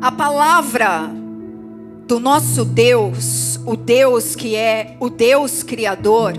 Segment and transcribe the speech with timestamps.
[0.00, 1.10] A palavra
[2.06, 6.34] do nosso Deus, o Deus que é o Deus Criador,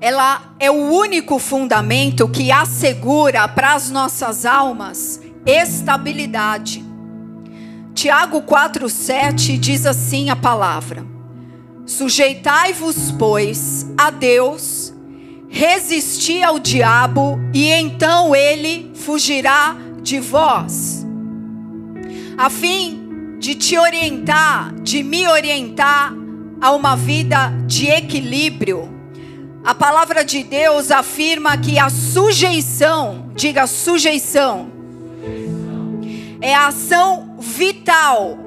[0.00, 6.84] ela é o único fundamento que assegura para as nossas almas estabilidade.
[7.94, 11.04] Tiago 4,7 diz assim a palavra:
[11.86, 14.92] Sujeitai-vos, pois, a Deus,
[15.48, 21.05] resisti ao diabo, e então ele fugirá de vós.
[22.38, 26.12] A fim de te orientar, de me orientar
[26.60, 28.94] a uma vida de equilíbrio.
[29.64, 34.70] A palavra de Deus afirma que a sujeição, diga sujeição,
[36.40, 38.38] é a ação vital,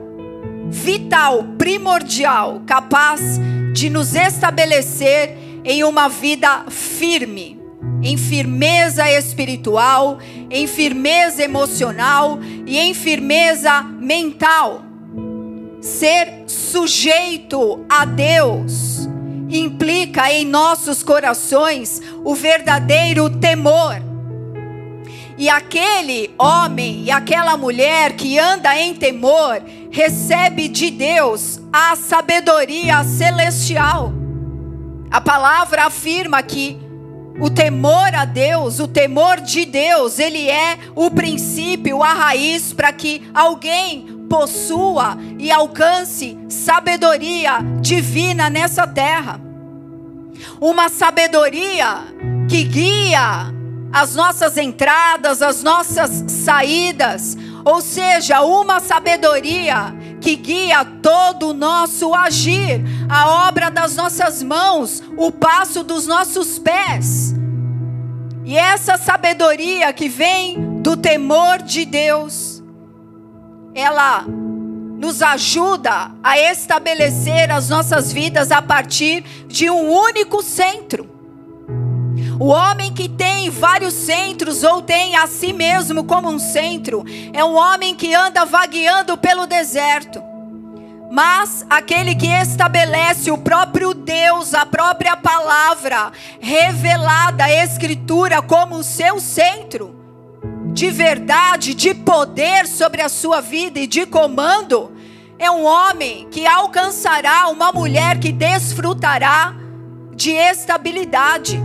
[0.69, 3.39] vital, primordial, capaz
[3.73, 5.35] de nos estabelecer
[5.65, 7.58] em uma vida firme,
[8.01, 14.83] em firmeza espiritual, em firmeza emocional e em firmeza mental.
[15.81, 19.07] Ser sujeito a Deus
[19.49, 24.01] implica em nossos corações o verdadeiro temor.
[25.37, 33.03] E aquele homem e aquela mulher que anda em temor recebe de Deus a sabedoria
[33.05, 34.11] celestial.
[35.09, 36.77] A palavra afirma que
[37.39, 42.91] o temor a Deus, o temor de Deus, ele é o princípio, a raiz para
[42.91, 49.39] que alguém possua e alcance sabedoria divina nessa terra.
[50.59, 52.03] Uma sabedoria
[52.47, 53.53] que guia
[53.91, 62.13] as nossas entradas, as nossas saídas, ou seja, uma sabedoria que guia todo o nosso
[62.13, 67.33] agir, a obra das nossas mãos, o passo dos nossos pés.
[68.45, 72.63] E essa sabedoria que vem do temor de Deus,
[73.73, 81.09] ela nos ajuda a estabelecer as nossas vidas a partir de um único centro.
[82.39, 87.03] O homem que tem vários centros ou tem a si mesmo como um centro
[87.33, 90.28] é um homem que anda vagueando pelo deserto.
[91.09, 98.83] Mas aquele que estabelece o próprio Deus, a própria palavra revelada, a Escritura, como o
[98.83, 99.99] seu centro
[100.71, 104.91] de verdade, de poder sobre a sua vida e de comando,
[105.37, 109.55] é um homem que alcançará uma mulher que desfrutará
[110.15, 111.59] de estabilidade.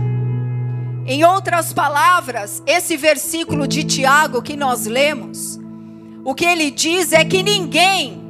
[1.05, 5.59] Em outras palavras, esse versículo de Tiago que nós lemos,
[6.23, 8.24] o que ele diz é que ninguém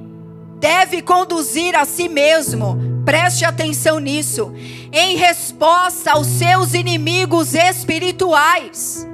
[0.59, 4.53] deve conduzir a si mesmo, preste atenção nisso,
[4.91, 9.07] em resposta aos seus inimigos espirituais.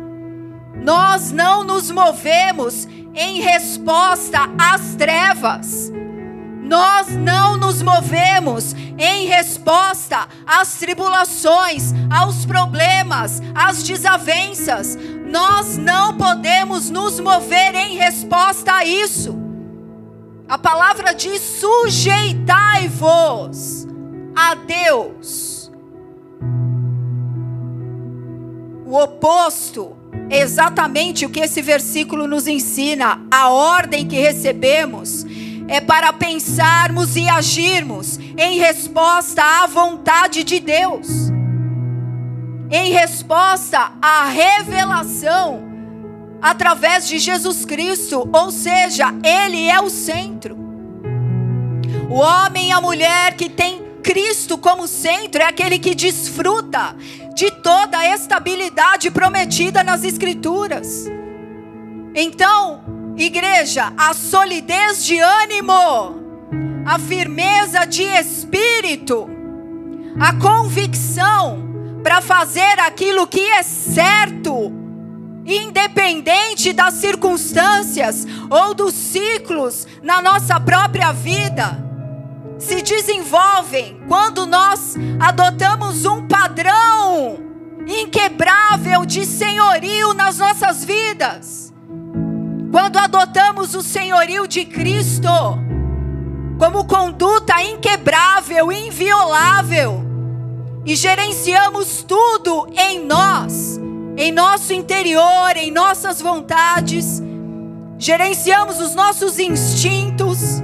[0.83, 5.91] Nós não nos movemos em resposta às trevas
[6.71, 14.97] nós não nos movemos em resposta às tribulações, aos problemas, às desavenças.
[15.29, 19.50] Nós não podemos nos mover em resposta a isso.
[20.51, 23.87] A palavra diz: sujeitai-vos
[24.35, 25.71] a Deus.
[28.85, 29.95] O oposto
[30.29, 35.25] é exatamente o que esse versículo nos ensina, a ordem que recebemos
[35.69, 41.07] é para pensarmos e agirmos em resposta à vontade de Deus,
[42.69, 45.70] em resposta à revelação
[46.41, 50.57] através de Jesus Cristo, ou seja, Ele é o centro.
[52.09, 56.95] O homem e a mulher que tem Cristo como centro é aquele que desfruta
[57.35, 61.05] de toda a estabilidade prometida nas Escrituras.
[62.13, 62.81] Então,
[63.15, 65.71] Igreja, a solidez de ânimo,
[66.85, 69.29] a firmeza de espírito,
[70.19, 71.69] a convicção
[72.03, 74.73] para fazer aquilo que é certo,
[75.45, 81.77] independente das circunstâncias ou dos ciclos na nossa própria vida,
[82.59, 87.39] se desenvolvem quando nós adotamos um padrão
[87.87, 91.73] inquebrável de senhorio nas nossas vidas.
[92.71, 95.27] Quando adotamos o senhorio de Cristo
[96.57, 100.05] como conduta inquebrável, inviolável,
[100.85, 103.79] e gerenciamos tudo em nós,
[104.17, 107.21] em nosso interior, em nossas vontades,
[107.97, 110.61] gerenciamos os nossos instintos,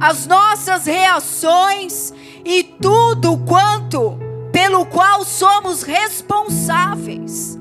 [0.00, 2.12] as nossas reações
[2.44, 4.18] e tudo quanto
[4.52, 7.58] pelo qual somos responsáveis.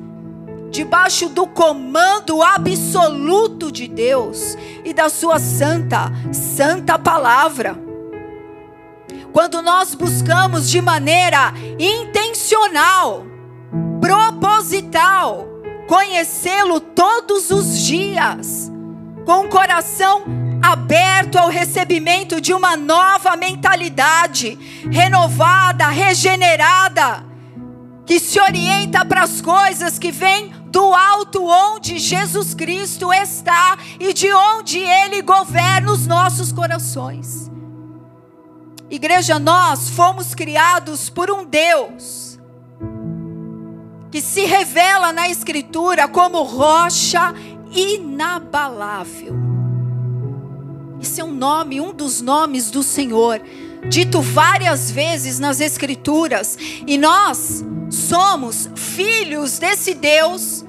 [0.69, 7.79] debaixo do comando absoluto de Deus e da sua santa, santa palavra.
[9.31, 13.25] Quando nós buscamos de maneira intencional,
[14.07, 15.45] proposital,
[15.85, 18.71] conhecê-lo todos os dias,
[19.25, 20.23] com o coração
[20.63, 24.57] aberto ao recebimento de uma nova mentalidade,
[24.89, 27.25] renovada, regenerada,
[28.05, 34.13] que se orienta para as coisas que vêm do alto onde Jesus Cristo está e
[34.13, 37.51] de onde ele governa os nossos corações.
[38.89, 42.26] Igreja, nós fomos criados por um Deus
[44.11, 47.33] que se revela na Escritura como rocha
[47.71, 49.35] inabalável.
[51.01, 53.41] Esse é um nome, um dos nomes do Senhor,
[53.87, 60.65] dito várias vezes nas Escrituras, e nós somos filhos desse Deus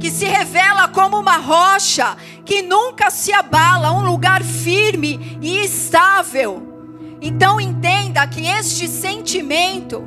[0.00, 6.66] que se revela como uma rocha que nunca se abala, um lugar firme e estável.
[7.20, 10.02] Então entenda que este sentimento,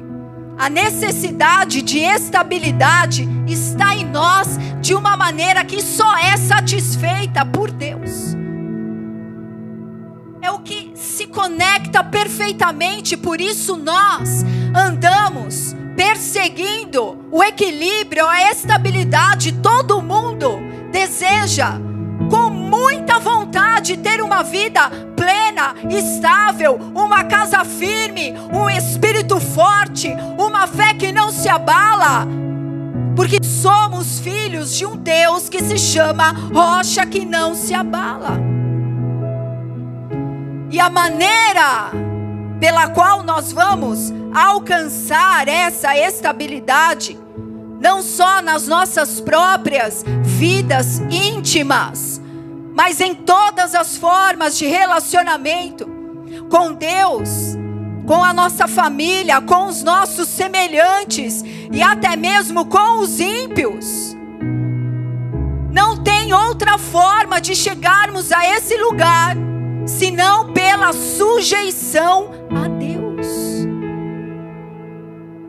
[0.58, 7.72] a necessidade de estabilidade está em nós de uma maneira que só é satisfeita por
[7.72, 8.36] Deus.
[10.42, 14.44] É o que se conecta perfeitamente, por isso nós
[14.76, 19.54] andamos perseguindo o equilíbrio, a estabilidade.
[19.54, 20.60] Todo mundo
[20.92, 21.80] deseja,
[22.30, 23.33] com muita vontade,
[23.82, 31.32] ter uma vida plena, estável, uma casa firme, um espírito forte, uma fé que não
[31.32, 32.28] se abala.
[33.16, 38.40] Porque somos filhos de um Deus que se chama rocha que não se abala.
[40.72, 41.92] E a maneira
[42.60, 47.20] pela qual nós vamos alcançar essa estabilidade,
[47.80, 52.23] não só nas nossas próprias vidas íntimas,
[52.76, 55.88] mas em todas as formas de relacionamento
[56.50, 57.56] com Deus,
[58.06, 64.16] com a nossa família, com os nossos semelhantes e até mesmo com os ímpios.
[65.72, 69.36] Não tem outra forma de chegarmos a esse lugar
[69.86, 73.28] senão pela sujeição a Deus.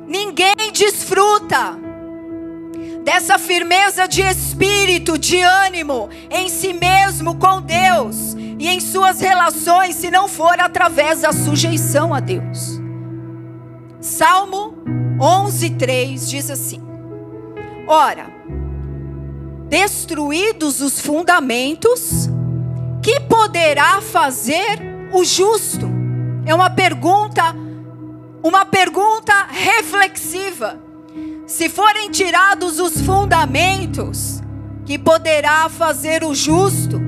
[0.06, 1.83] Ninguém desfruta
[3.04, 9.94] dessa firmeza de espírito, de ânimo em si mesmo com Deus e em suas relações,
[9.96, 12.80] se não for através da sujeição a Deus.
[14.00, 14.74] Salmo
[15.18, 16.82] 11:3 diz assim:
[17.86, 18.26] Ora,
[19.68, 22.30] destruídos os fundamentos,
[23.02, 24.80] que poderá fazer
[25.12, 25.86] o justo?
[26.46, 27.54] É uma pergunta,
[28.42, 30.83] uma pergunta reflexiva.
[31.46, 34.40] Se forem tirados os fundamentos,
[34.86, 37.00] que poderá fazer o justo?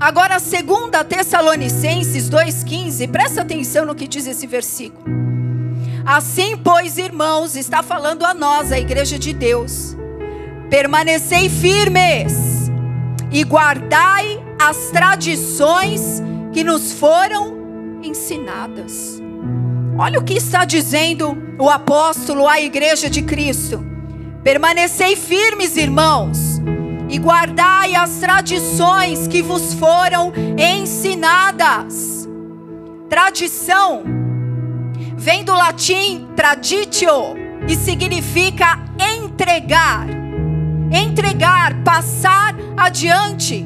[0.00, 5.04] Agora, segunda Tessalonicenses 2:15, presta atenção no que diz esse versículo.
[6.06, 9.94] Assim, pois, irmãos, está falando a nós, a igreja de Deus.
[10.70, 12.70] Permanecei firmes
[13.30, 16.22] e guardai as tradições
[16.52, 19.25] que nos foram ensinadas.
[19.98, 23.82] Olha o que está dizendo o apóstolo à igreja de Cristo.
[24.44, 26.60] Permanecei firmes, irmãos,
[27.08, 32.28] e guardai as tradições que vos foram ensinadas.
[33.08, 34.04] Tradição
[35.16, 37.34] vem do latim traditio
[37.66, 38.78] e significa
[39.16, 40.06] entregar.
[40.92, 43.64] Entregar, passar adiante.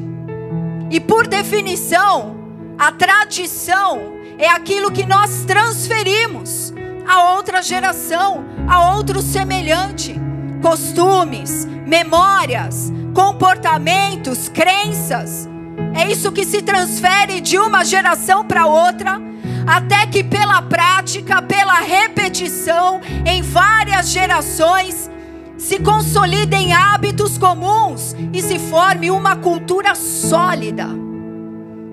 [0.89, 2.37] E por definição,
[2.77, 6.73] a tradição é aquilo que nós transferimos
[7.07, 10.19] a outra geração, a outro semelhante.
[10.63, 15.47] Costumes, memórias, comportamentos, crenças.
[15.93, 19.21] É isso que se transfere de uma geração para outra,
[19.67, 25.09] até que pela prática, pela repetição, em várias gerações,
[25.55, 30.87] se consolidem hábitos comuns e se forme uma cultura sólida.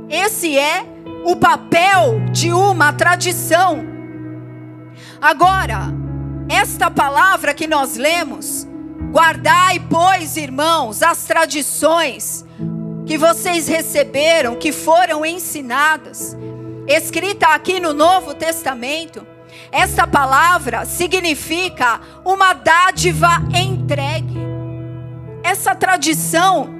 [0.08, 0.86] Esse é
[1.24, 3.84] o papel de uma tradição.
[5.20, 5.92] Agora,
[6.48, 8.66] esta palavra que nós lemos,
[9.10, 12.44] guardai, pois, irmãos, as tradições
[13.06, 16.36] que vocês receberam, que foram ensinadas,
[16.86, 19.26] escrita aqui no Novo Testamento
[19.70, 24.38] essa palavra significa uma dádiva entregue.
[25.42, 26.70] Essa tradição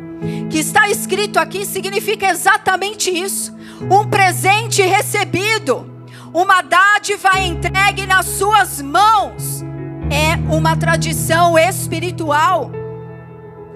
[0.50, 5.90] que está escrito aqui significa exatamente isso: um presente recebido,
[6.32, 9.62] uma dádiva entregue nas suas mãos.
[10.10, 12.70] É uma tradição espiritual.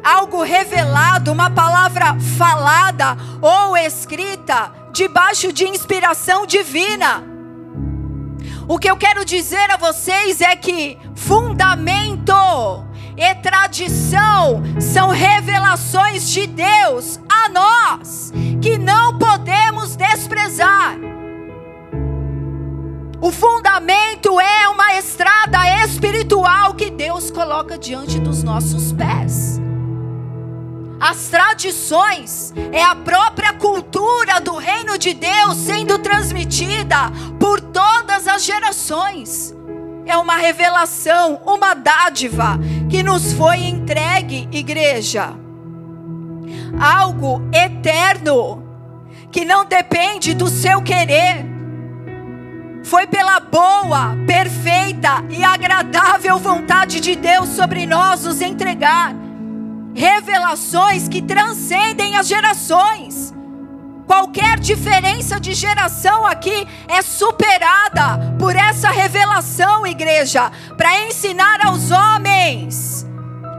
[0.05, 7.23] algo revelado, uma palavra falada ou escrita debaixo de inspiração divina.
[8.67, 12.33] O que eu quero dizer a vocês é que fundamento
[13.17, 20.97] e tradição são revelações de Deus a nós, que não podemos desprezar.
[23.21, 29.61] O fundamento é uma estrada espiritual que Deus coloca diante dos nossos pés.
[30.99, 38.45] As tradições é a própria cultura do reino de Deus sendo transmitida por todas as
[38.45, 39.55] gerações.
[40.07, 42.59] É uma revelação, uma dádiva
[42.91, 45.35] que nos foi entregue, igreja.
[46.81, 48.63] Algo eterno,
[49.31, 51.47] que não depende do seu querer.
[52.85, 59.15] Foi pela boa, perfeita e agradável vontade de Deus sobre nós nos entregar
[59.95, 63.33] revelações que transcendem as gerações.
[64.07, 73.07] Qualquer diferença de geração aqui é superada por essa revelação, igreja, para ensinar aos homens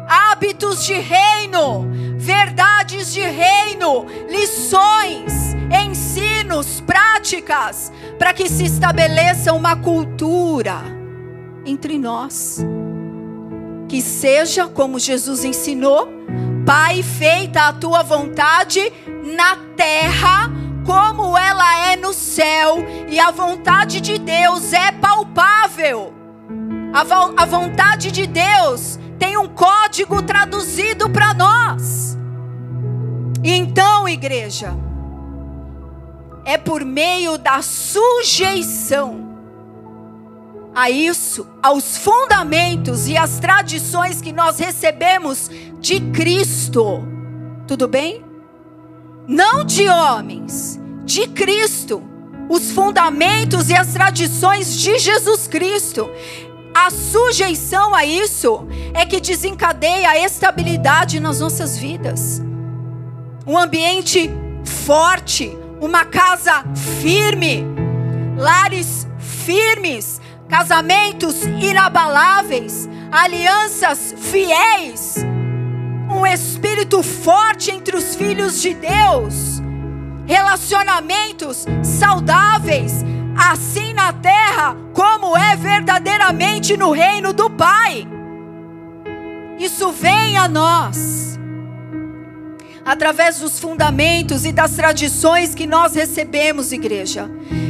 [0.07, 10.81] hábitos de reino, verdades de reino, lições, ensinos, práticas, para que se estabeleça uma cultura
[11.65, 12.63] entre nós.
[13.87, 16.09] Que seja como Jesus ensinou,
[16.65, 18.79] Pai, feita a tua vontade
[19.35, 20.49] na terra
[20.85, 22.77] como ela é no céu,
[23.09, 26.13] e a vontade de Deus é palpável.
[26.93, 32.17] A, vo a vontade de Deus tem um código traduzido para nós.
[33.43, 34.73] Então, igreja,
[36.45, 39.32] é por meio da sujeição
[40.75, 45.49] a isso, aos fundamentos e às tradições que nós recebemos
[45.79, 47.03] de Cristo.
[47.67, 48.33] Tudo bem?
[49.27, 52.03] não de homens, de Cristo,
[52.49, 56.09] os fundamentos e as tradições de Jesus Cristo.
[56.73, 62.41] A sujeição a isso é que desencadeia a estabilidade nas nossas vidas.
[63.45, 64.29] Um ambiente
[64.85, 66.63] forte, uma casa
[67.01, 67.63] firme,
[68.37, 70.19] lares firmes,
[70.53, 75.15] casamentos inabaláveis, alianças fiéis
[76.11, 79.59] um espírito forte entre os filhos de Deus,
[80.27, 83.03] relacionamentos saudáveis,
[83.35, 88.07] assim na terra como é verdadeiramente no reino do Pai.
[89.57, 91.32] Isso vem a nós
[92.85, 97.29] através dos fundamentos e das tradições que nós recebemos, igreja.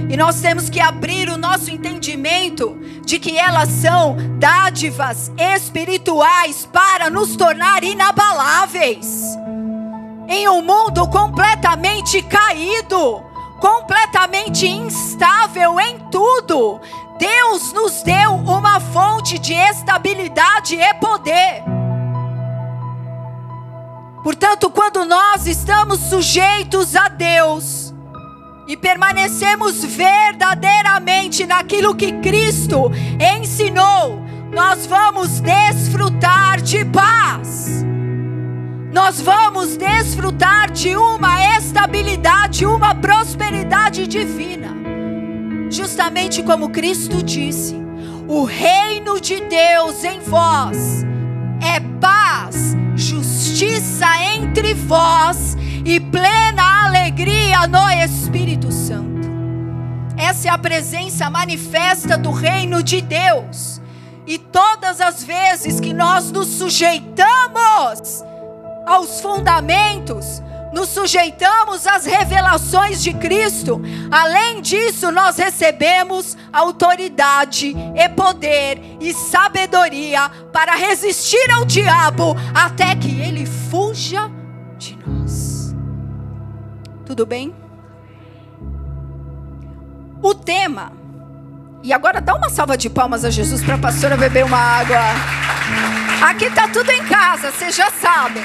[0.10, 7.10] E nós temos que abrir o nosso entendimento de que elas são dádivas espirituais para
[7.10, 9.38] nos tornar inabaláveis.
[10.27, 13.22] Em um mundo completamente caído,
[13.60, 16.79] completamente instável em tudo,
[17.17, 21.83] Deus nos deu uma fonte de estabilidade e poder.
[24.24, 27.94] Portanto, quando nós estamos sujeitos a Deus
[28.65, 32.89] e permanecemos verdadeiramente naquilo que Cristo
[33.38, 37.84] ensinou, nós vamos desfrutar de paz.
[38.94, 44.74] Nós vamos desfrutar de uma estabilidade, uma prosperidade divina.
[45.70, 47.75] Justamente como Cristo disse:
[48.30, 51.03] o reino de Deus em vós
[51.62, 52.83] é paz
[53.53, 55.55] justiça entre vós
[55.86, 59.29] e plena alegria no Espírito Santo.
[60.17, 63.79] Essa é a presença manifesta do reino de Deus.
[64.25, 68.24] E todas as vezes que nós nos sujeitamos
[68.88, 70.41] aos fundamentos,
[70.74, 73.80] nos sujeitamos às revelações de Cristo.
[74.12, 83.22] Além disso, nós recebemos autoridade e poder e sabedoria para resistir ao diabo até que
[83.22, 84.30] ele fuja
[84.77, 85.75] de nós.
[87.06, 87.56] Tudo bem?
[90.22, 90.92] O tema.
[91.84, 94.98] E agora dá uma salva de palmas a Jesus para a pastora beber uma água.
[96.30, 98.44] Aqui está tudo em casa, vocês já sabem.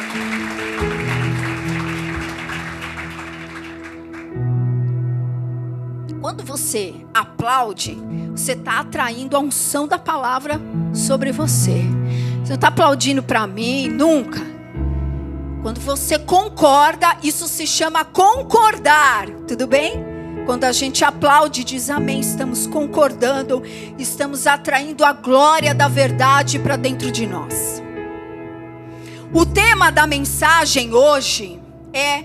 [6.20, 7.96] Quando você aplaude,
[8.32, 10.60] você está atraindo a unção da palavra
[10.92, 11.84] sobre você.
[12.40, 14.40] Você não está aplaudindo para mim, nunca.
[15.62, 20.04] Quando você concorda, isso se chama concordar, tudo bem?
[20.44, 23.62] Quando a gente aplaude, diz amém, estamos concordando,
[23.98, 27.82] estamos atraindo a glória da verdade para dentro de nós.
[29.32, 31.60] O tema da mensagem hoje
[31.92, 32.24] é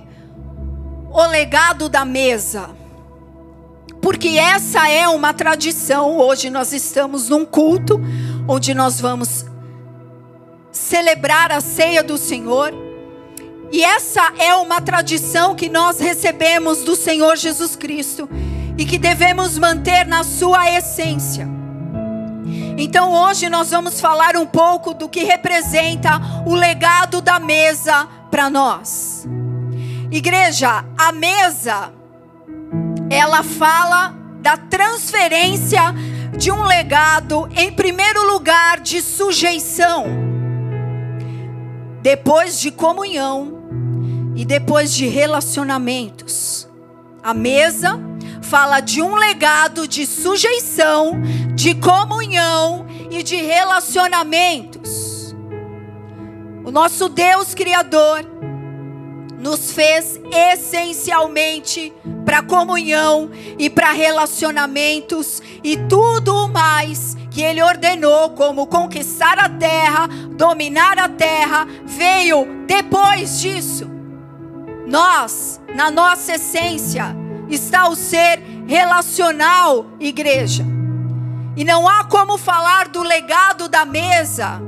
[1.12, 2.83] o legado da mesa.
[4.02, 6.18] Porque essa é uma tradição.
[6.18, 8.00] Hoje nós estamos num culto
[8.48, 9.46] onde nós vamos
[10.72, 12.74] celebrar a ceia do Senhor.
[13.72, 18.30] E essa é uma tradição que nós recebemos do Senhor Jesus Cristo
[18.78, 21.48] e que devemos manter na sua essência.
[22.78, 28.50] Então hoje nós vamos falar um pouco do que representa o legado da mesa para
[28.50, 29.28] nós.
[30.12, 31.92] Igreja, a mesa
[33.14, 35.80] ela fala da transferência
[36.36, 40.08] de um legado em primeiro lugar de sujeição,
[42.02, 46.68] depois de comunhão e depois de relacionamentos.
[47.22, 48.00] A mesa
[48.42, 51.22] fala de um legado de sujeição,
[51.54, 55.36] de comunhão e de relacionamentos.
[56.66, 58.26] O nosso Deus Criador
[59.44, 68.66] nos fez essencialmente para comunhão e para relacionamentos e tudo mais que ele ordenou, como
[68.68, 73.92] conquistar a terra, dominar a terra, veio depois disso.
[74.88, 77.14] Nós, na nossa essência,
[77.50, 80.66] está o ser relacional, igreja.
[81.58, 84.62] E não há como falar do legado da mesa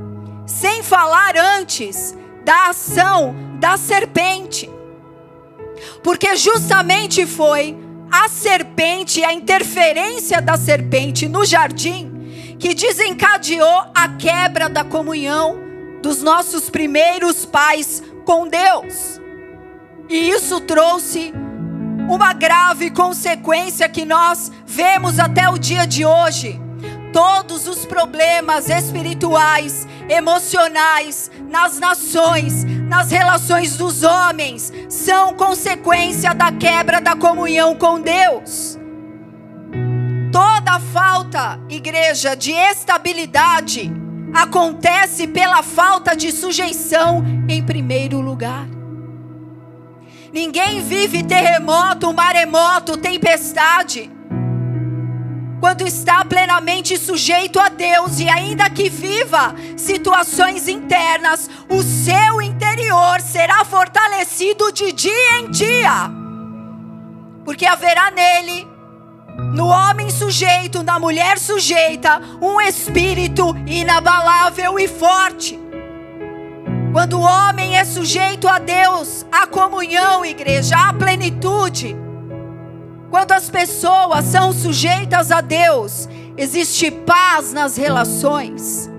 [0.45, 2.13] sem falar antes
[2.43, 4.69] da ação da serpente.
[6.03, 7.75] Porque justamente foi
[8.11, 15.57] a serpente, a interferência da serpente no jardim, que desencadeou a quebra da comunhão
[15.99, 19.19] dos nossos primeiros pais com Deus.
[20.07, 21.33] E isso trouxe
[22.07, 26.61] uma grave consequência que nós vemos até o dia de hoje.
[27.11, 37.01] Todos os problemas espirituais, emocionais, nas nações, nas relações dos homens, são consequência da quebra
[37.01, 38.77] da comunhão com Deus.
[40.31, 43.91] Toda falta, igreja, de estabilidade
[44.33, 48.67] acontece pela falta de sujeição em primeiro lugar.
[50.33, 54.11] Ninguém vive terremoto, maremoto, tempestade.
[55.59, 63.21] Quando está plenamente sujeito a Deus e ainda que viva situações internas, o seu interior
[63.21, 66.11] será fortalecido de dia em dia.
[67.43, 68.67] Porque haverá nele
[69.53, 75.59] no homem sujeito, na mulher sujeita, um espírito inabalável e forte.
[76.91, 82.04] Quando o homem é sujeito a Deus, a comunhão, igreja, a plenitude.
[83.15, 88.91] Quando as pessoas são sujeitas a Deus, existe paz nas relações.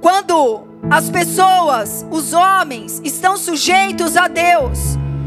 [0.00, 4.78] Quando as pessoas, os homens, estão sujeitos a Deus,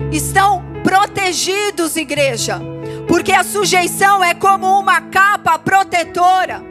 [0.10, 2.62] estão protegidos, igreja,
[3.10, 6.64] porque a sujeição é como uma capa protetora,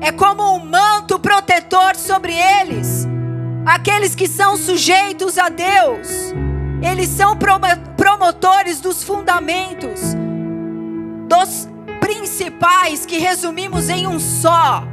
[0.00, 3.06] é como um manto protetor sobre eles.
[3.64, 6.34] Aqueles que são sujeitos a Deus,
[6.84, 7.36] eles são
[7.96, 10.00] promotores dos fundamentos,
[11.26, 11.66] dos
[11.98, 14.84] principais que resumimos em um só.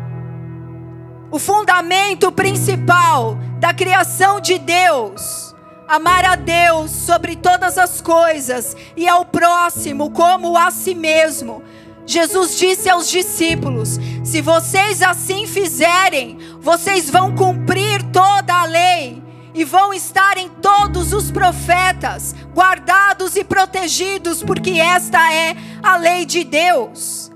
[1.29, 5.53] O fundamento principal da criação de Deus,
[5.87, 11.61] amar a Deus sobre todas as coisas e ao próximo como a si mesmo.
[12.05, 19.63] Jesus disse aos discípulos: Se vocês assim fizerem, vocês vão cumprir toda a lei e
[19.63, 26.43] vão estar em todos os profetas, guardados e protegidos, porque esta é a lei de
[26.43, 27.31] Deus.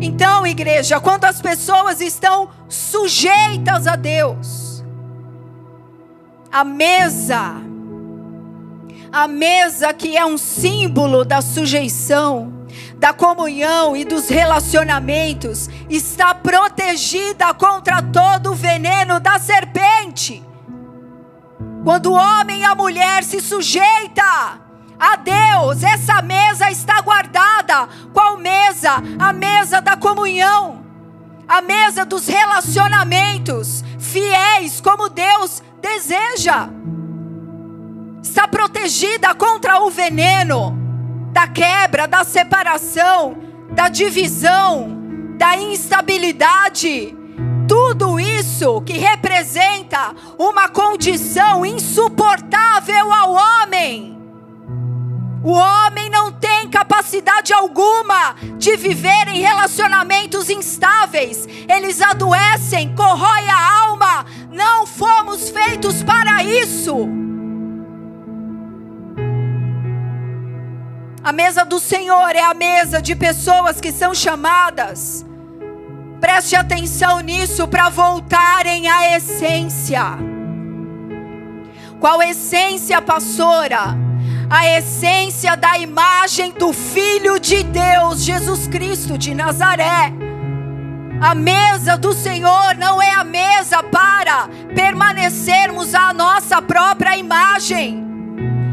[0.00, 4.84] Então, igreja, quando as pessoas estão sujeitas a Deus,
[6.50, 7.54] a mesa,
[9.12, 12.52] a mesa que é um símbolo da sujeição,
[12.96, 20.42] da comunhão e dos relacionamentos está protegida contra todo o veneno da serpente.
[21.84, 24.60] Quando o homem e a mulher se sujeita
[24.98, 27.88] a Deus, essa mesa está guardada.
[28.12, 29.02] Qual mesa?
[29.18, 30.84] A mesa da comunhão.
[31.48, 36.68] A mesa dos relacionamentos fiéis como Deus deseja.
[38.22, 40.78] Está protegida contra o veneno
[41.32, 43.36] da quebra, da separação,
[43.72, 47.21] da divisão, da instabilidade.
[47.72, 54.20] Tudo isso que representa uma condição insuportável ao homem.
[55.42, 61.48] O homem não tem capacidade alguma de viver em relacionamentos instáveis.
[61.66, 64.26] Eles adoecem, corrói a alma.
[64.50, 67.08] Não fomos feitos para isso.
[71.24, 75.24] A mesa do Senhor é a mesa de pessoas que são chamadas.
[76.22, 80.02] Preste atenção nisso para voltarem à essência.
[81.98, 83.96] Qual essência, pastora?
[84.48, 90.12] A essência da imagem do Filho de Deus, Jesus Cristo de Nazaré.
[91.20, 98.02] A mesa do Senhor não é a mesa para permanecermos a nossa própria imagem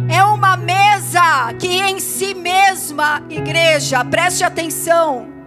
[0.09, 5.38] é uma mesa que em si mesma, igreja, preste atenção,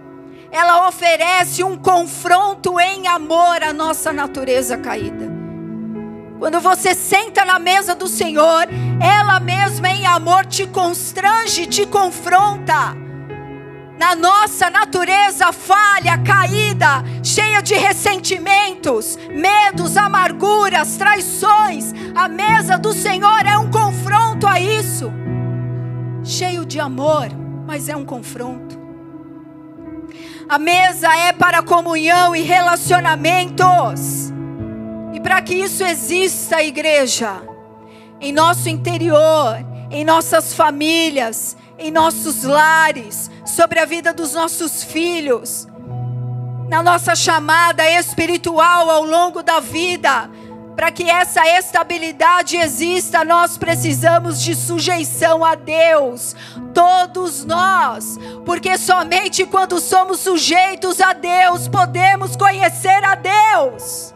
[0.53, 5.33] ela oferece um confronto em amor à nossa natureza caída.
[6.37, 8.67] Quando você senta na mesa do Senhor,
[9.01, 12.95] ela mesma em amor te constrange, te confronta
[13.97, 23.45] na nossa natureza falha, caída, cheia de ressentimentos, medos, amarguras, traições, a mesa do Senhor
[23.45, 25.09] é um confronto a isso.
[26.23, 27.29] Cheio de amor,
[27.65, 28.82] mas é um confronto.
[30.47, 34.31] A mesa é para comunhão e relacionamentos.
[35.13, 37.41] E para que isso exista, igreja,
[38.19, 39.57] em nosso interior,
[39.89, 45.67] em nossas famílias, em nossos lares, sobre a vida dos nossos filhos,
[46.67, 50.29] na nossa chamada espiritual ao longo da vida.
[50.75, 56.35] Para que essa estabilidade exista, nós precisamos de sujeição a Deus,
[56.73, 64.13] todos nós, porque somente quando somos sujeitos a Deus podemos conhecer a Deus.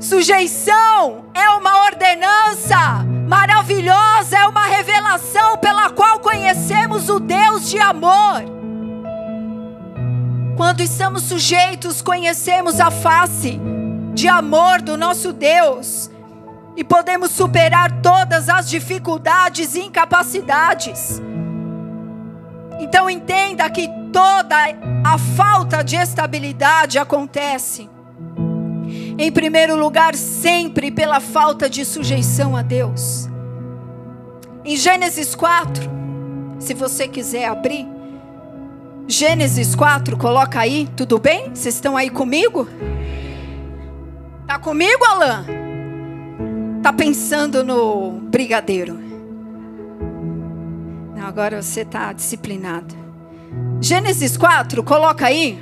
[0.00, 8.42] Sujeição é uma ordenança maravilhosa, é uma revelação pela qual conhecemos o Deus de amor.
[10.56, 13.60] Quando estamos sujeitos, conhecemos a face
[14.16, 16.10] de amor do nosso Deus
[16.74, 21.20] e podemos superar todas as dificuldades e incapacidades.
[22.80, 24.56] Então entenda que toda
[25.04, 27.90] a falta de estabilidade acontece
[29.18, 33.28] em primeiro lugar, sempre pela falta de sujeição a Deus.
[34.64, 35.90] Em Gênesis 4,
[36.58, 37.86] se você quiser abrir,
[39.06, 41.50] Gênesis 4, coloca aí, tudo bem?
[41.54, 42.66] Vocês estão aí comigo?
[44.46, 45.44] Tá comigo, Alain?
[46.80, 48.96] Tá pensando no brigadeiro?
[51.16, 52.94] Não, agora você está disciplinado.
[53.80, 55.58] Gênesis 4, coloca aí.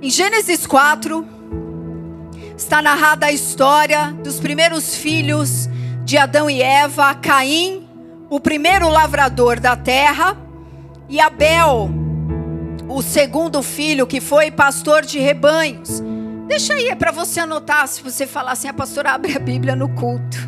[0.00, 1.26] Em Gênesis 4,
[2.56, 5.68] está narrada a história dos primeiros filhos
[6.04, 7.86] de Adão e Eva, Caim,
[8.30, 10.45] o primeiro lavrador da terra,
[11.08, 11.90] e Abel,
[12.88, 16.02] o segundo filho, que foi pastor de rebanhos.
[16.46, 19.74] Deixa aí, é para você anotar, se você falar assim, a pastora abre a Bíblia
[19.74, 20.38] no culto.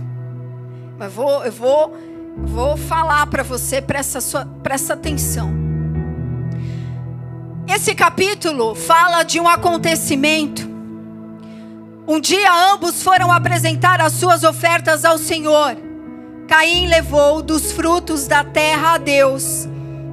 [0.99, 1.97] Mas vou, eu vou,
[2.39, 5.53] vou falar para você, presta, sua, presta atenção.
[7.69, 10.67] Esse capítulo fala de um acontecimento.
[12.07, 15.77] Um dia ambos foram apresentar as suas ofertas ao Senhor.
[16.49, 19.69] Caim levou dos frutos da terra a Deus.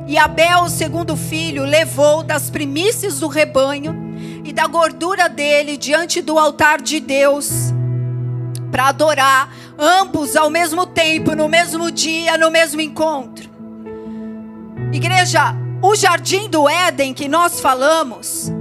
[0.07, 3.95] E Abel, o segundo filho, levou das primícias do rebanho
[4.43, 7.73] e da gordura dele diante do altar de Deus
[8.71, 13.49] para adorar ambos ao mesmo tempo, no mesmo dia, no mesmo encontro.
[14.93, 18.51] Igreja, o jardim do Éden que nós falamos,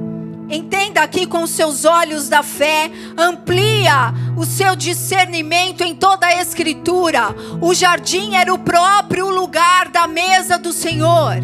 [0.48, 7.34] entenda aqui com seus olhos da fé, amplia o seu discernimento em toda a Escritura.
[7.60, 11.36] O jardim era o próprio lugar da mesa do Senhor.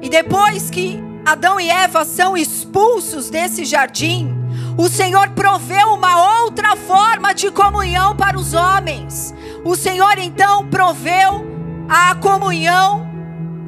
[0.00, 4.34] E depois que Adão e Eva são expulsos desse jardim,
[4.76, 9.34] o Senhor proveu uma outra forma de comunhão para os homens.
[9.64, 11.44] O Senhor então proveu
[11.88, 13.07] a comunhão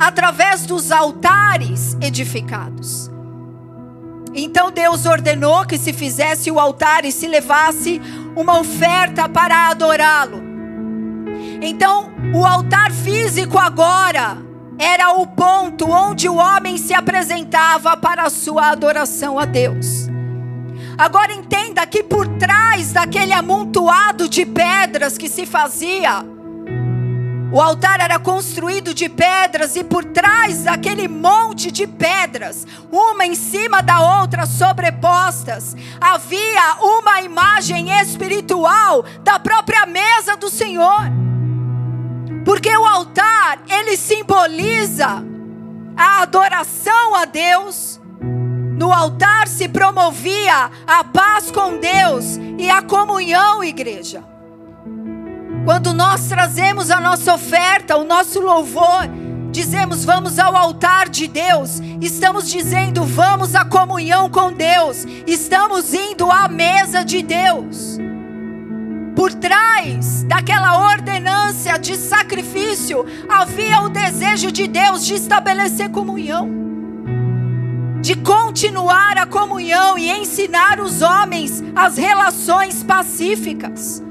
[0.01, 3.11] através dos altares edificados.
[4.35, 8.01] Então Deus ordenou que se fizesse o altar e se levasse
[8.35, 10.41] uma oferta para adorá-lo.
[11.61, 14.39] Então, o altar físico agora
[14.79, 20.09] era o ponto onde o homem se apresentava para a sua adoração a Deus.
[20.97, 26.25] Agora entenda que por trás daquele amontoado de pedras que se fazia,
[27.53, 33.35] O altar era construído de pedras e por trás daquele monte de pedras, uma em
[33.35, 41.03] cima da outra sobrepostas, havia uma imagem espiritual da própria mesa do Senhor.
[42.45, 45.25] Porque o altar, ele simboliza
[45.97, 48.01] a adoração a Deus.
[48.79, 54.25] No altar se promovia a paz com Deus e a comunhão, igreja.
[55.65, 59.07] Quando nós trazemos a nossa oferta, o nosso louvor,
[59.51, 66.31] dizemos vamos ao altar de Deus, estamos dizendo vamos à comunhão com Deus, estamos indo
[66.31, 67.99] à mesa de Deus.
[69.15, 76.49] Por trás daquela ordenância de sacrifício havia o desejo de Deus de estabelecer comunhão,
[78.01, 84.03] de continuar a comunhão e ensinar os homens as relações pacíficas.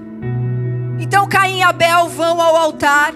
[1.00, 3.14] Então Caim e Abel vão ao altar.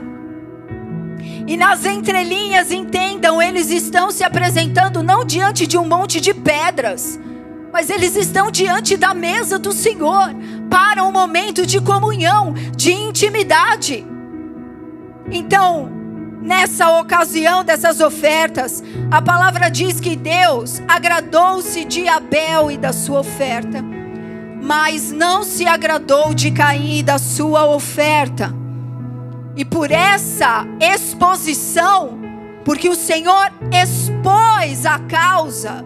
[1.45, 7.19] E nas entrelinhas entendam, eles estão se apresentando não diante de um monte de pedras,
[7.71, 10.33] mas eles estão diante da mesa do Senhor
[10.69, 14.07] para um momento de comunhão, de intimidade.
[15.29, 15.91] Então,
[16.41, 23.19] nessa ocasião dessas ofertas, a palavra diz que Deus agradou-se de Abel e da sua
[23.19, 23.83] oferta
[24.63, 28.53] mas não se agradou de Caim e da sua oferta.
[29.57, 32.17] E por essa exposição,
[32.63, 35.83] porque o Senhor expôs a causa,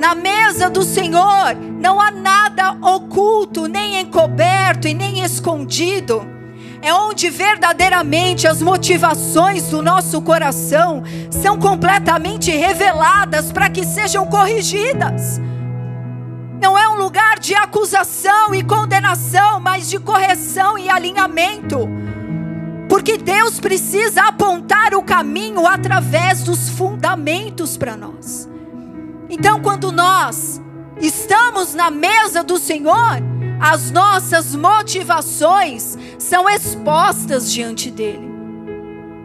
[0.00, 6.26] na mesa do Senhor não há nada oculto, nem encoberto e nem escondido.
[6.82, 15.40] É onde verdadeiramente as motivações do nosso coração são completamente reveladas para que sejam corrigidas.
[16.60, 21.88] Não é um lugar de acusação e condenação, mas de correção e alinhamento.
[22.88, 28.48] Porque Deus precisa apontar o caminho através dos fundamentos para nós.
[29.28, 30.60] Então, quando nós
[31.00, 33.22] estamos na mesa do Senhor,
[33.60, 38.35] as nossas motivações são expostas diante dEle.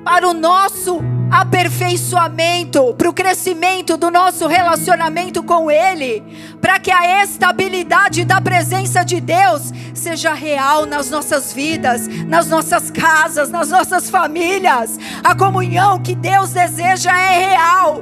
[0.04, 1.00] Para o nosso
[1.32, 6.22] aperfeiçoamento, para o crescimento do nosso relacionamento com Ele,
[6.60, 12.92] para que a estabilidade da presença de Deus seja real nas nossas vidas, nas nossas
[12.92, 15.00] casas, nas nossas famílias.
[15.24, 18.02] A comunhão que Deus deseja é real.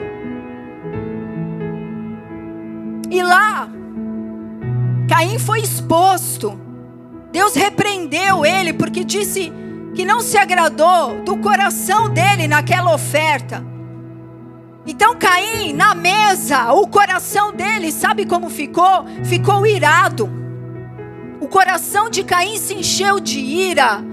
[3.12, 3.70] E lá,
[5.08, 6.60] Caim foi exposto.
[7.32, 9.52] Deus repreendeu ele porque disse
[9.94, 13.64] que não se agradou do coração dele naquela oferta.
[14.86, 19.06] Então Caim, na mesa, o coração dele, sabe como ficou?
[19.24, 20.30] Ficou irado.
[21.40, 24.04] O coração de Caim se encheu de ira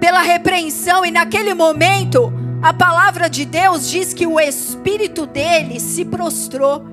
[0.00, 6.04] pela repreensão, e naquele momento, a palavra de Deus diz que o espírito dele se
[6.04, 6.84] prostrou,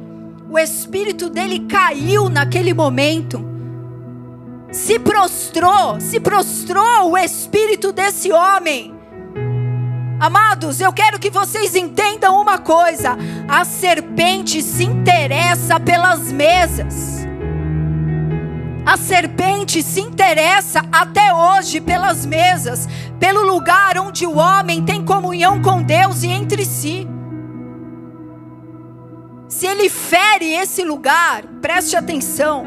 [0.50, 3.53] o espírito dele caiu naquele momento
[4.74, 8.94] se prostrou, se prostrou o espírito desse homem.
[10.20, 13.16] Amados, eu quero que vocês entendam uma coisa:
[13.48, 17.24] a serpente se interessa pelas mesas.
[18.86, 22.88] A serpente se interessa até hoje pelas mesas,
[23.20, 27.08] pelo lugar onde o homem tem comunhão com Deus e entre si.
[29.48, 32.66] Se ele fere esse lugar, preste atenção.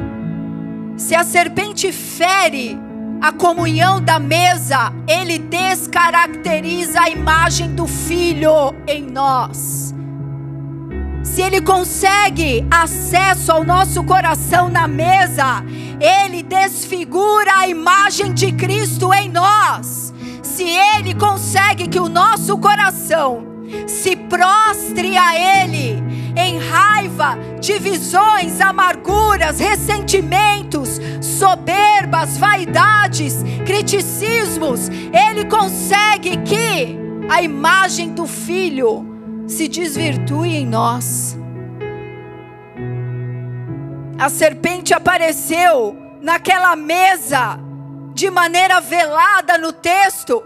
[0.96, 2.78] Se a serpente fere
[3.20, 9.94] a comunhão da mesa, ele descaracteriza a imagem do filho em nós.
[11.22, 15.62] Se ele consegue acesso ao nosso coração na mesa,
[16.00, 20.14] ele desfigura a imagem de Cristo em nós.
[20.42, 23.55] Se ele consegue que o nosso coração
[23.86, 26.02] se prostre a ele,
[26.36, 36.98] em raiva, divisões, amarguras, ressentimentos, soberbas, vaidades, criticismos, ele consegue que
[37.28, 39.04] a imagem do filho
[39.46, 41.36] se desvirtue em nós.
[44.18, 47.58] A serpente apareceu naquela mesa
[48.14, 50.42] de maneira velada no texto,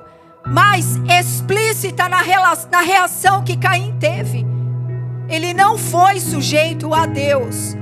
[0.46, 4.50] mas explícita na, reação que Caim teve
[5.30, 7.76] ele não foi sujeito a Deus.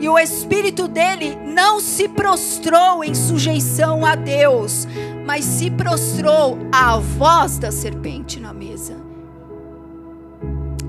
[0.00, 4.86] E o espírito dele não se prostrou em sujeição a Deus,
[5.26, 9.07] mas se prostrou à voz da serpente na mesa.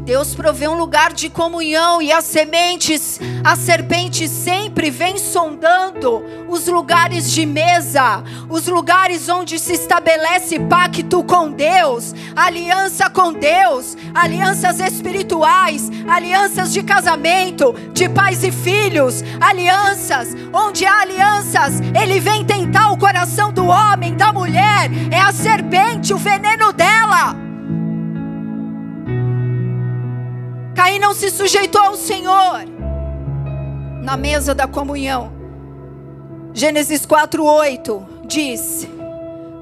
[0.09, 6.65] Deus provê um lugar de comunhão e as sementes, a serpente sempre vem sondando os
[6.65, 14.79] lugares de mesa, os lugares onde se estabelece pacto com Deus, aliança com Deus, alianças
[14.79, 22.91] espirituais, alianças de casamento, de pais e filhos, alianças, onde há alianças, ele vem tentar
[22.91, 27.48] o coração do homem, da mulher, é a serpente, o veneno dela.
[30.89, 32.65] Caim não se sujeitou ao Senhor
[34.01, 35.31] na mesa da comunhão.
[36.51, 38.87] Gênesis 4:8 diz: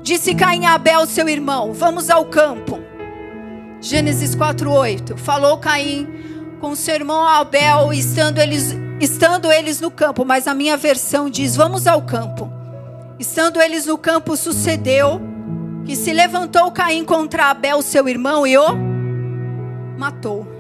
[0.02, 2.80] Disse Caim a Abel, seu irmão: Vamos ao campo.
[3.82, 6.08] Gênesis 4:8 Falou Caim
[6.62, 11.58] com seu irmão Abel, estando eles, estando eles no campo, mas a minha versão diz:
[11.58, 12.50] Vamos ao campo.
[13.20, 15.20] Estando eles no campo, sucedeu
[15.86, 18.68] que se levantou Caim contra Abel, seu irmão, e o
[19.98, 20.57] matou.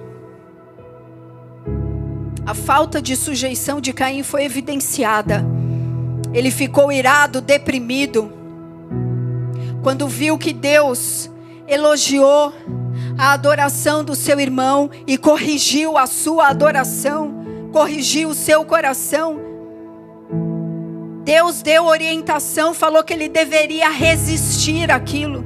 [2.47, 5.43] A falta de sujeição de Caim foi evidenciada.
[6.33, 8.31] Ele ficou irado, deprimido,
[9.83, 11.29] quando viu que Deus
[11.67, 12.53] elogiou
[13.17, 17.35] a adoração do seu irmão e corrigiu a sua adoração,
[17.73, 19.41] corrigiu o seu coração.
[21.25, 25.45] Deus deu orientação, falou que ele deveria resistir àquilo.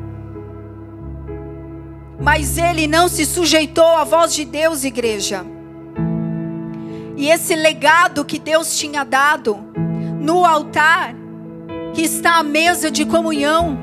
[2.20, 5.44] Mas ele não se sujeitou à voz de Deus, igreja.
[7.22, 9.56] E esse legado que Deus tinha dado
[10.20, 11.14] no altar,
[11.94, 13.78] que está à mesa de comunhão,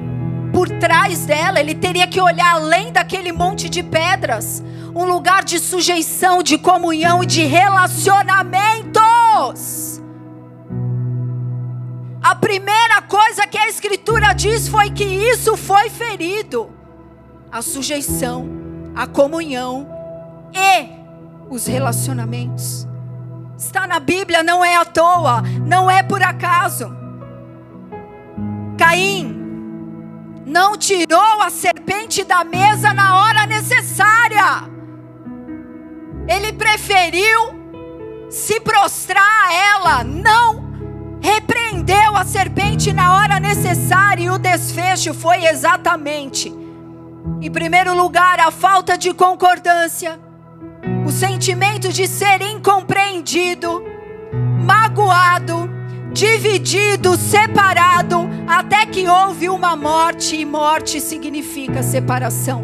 [0.52, 4.60] por trás dela, ele teria que olhar além daquele monte de pedras
[4.92, 10.02] um lugar de sujeição, de comunhão e de relacionamentos.
[12.20, 16.70] A primeira coisa que a Escritura diz foi que isso foi ferido:
[17.52, 18.48] a sujeição,
[18.96, 19.88] a comunhão
[20.52, 20.88] e
[21.48, 22.88] os relacionamentos.
[23.58, 26.96] Está na Bíblia, não é à toa, não é por acaso.
[28.78, 29.34] Caim
[30.46, 34.62] não tirou a serpente da mesa na hora necessária.
[36.28, 40.68] Ele preferiu se prostrar a ela, não
[41.20, 46.48] repreendeu a serpente na hora necessária e o desfecho foi exatamente,
[47.40, 50.27] em primeiro lugar, a falta de concordância
[51.08, 53.82] o sentimento de ser incompreendido,
[54.62, 55.70] magoado,
[56.12, 62.62] dividido, separado, até que houve uma morte, e morte significa separação.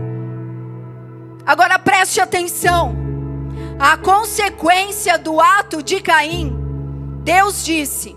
[1.46, 2.94] Agora preste atenção.
[3.78, 6.54] A consequência do ato de Caim,
[7.22, 8.14] Deus disse: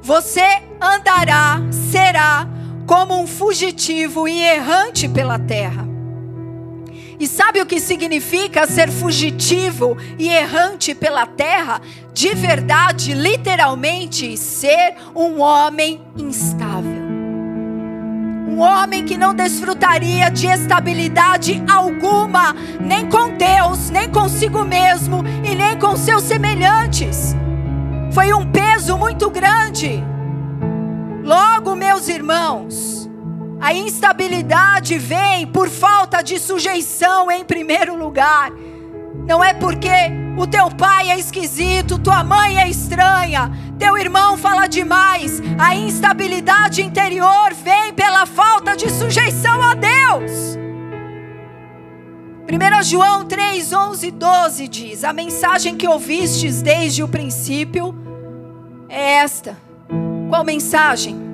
[0.00, 2.48] Você andará, será
[2.84, 5.91] como um fugitivo e errante pela terra.
[7.22, 11.80] E sabe o que significa ser fugitivo e errante pela terra?
[12.12, 17.00] De verdade, literalmente, ser um homem instável.
[18.48, 25.54] Um homem que não desfrutaria de estabilidade alguma, nem com Deus, nem consigo mesmo e
[25.54, 27.36] nem com seus semelhantes.
[28.10, 30.02] Foi um peso muito grande.
[31.22, 33.08] Logo, meus irmãos,
[33.62, 38.50] a instabilidade vem por falta de sujeição em primeiro lugar.
[39.24, 39.88] Não é porque
[40.36, 45.40] o teu pai é esquisito, tua mãe é estranha, teu irmão fala demais.
[45.56, 50.58] A instabilidade interior vem pela falta de sujeição a Deus.
[52.50, 57.94] 1 João 3, 11 e 12 diz: A mensagem que ouvistes desde o princípio
[58.88, 59.56] é esta.
[60.28, 61.31] Qual mensagem?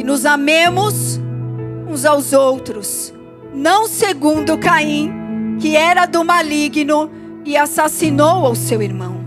[0.00, 1.20] Que nos amemos
[1.86, 3.12] uns aos outros,
[3.52, 7.10] não segundo Caim, que era do maligno
[7.44, 9.20] e assassinou ao seu irmão.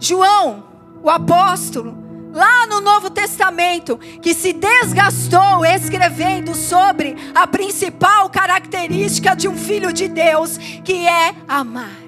[0.00, 0.64] João,
[1.00, 1.96] o apóstolo,
[2.32, 9.92] lá no Novo Testamento, que se desgastou escrevendo sobre a principal característica de um filho
[9.92, 12.02] de Deus, que é amar.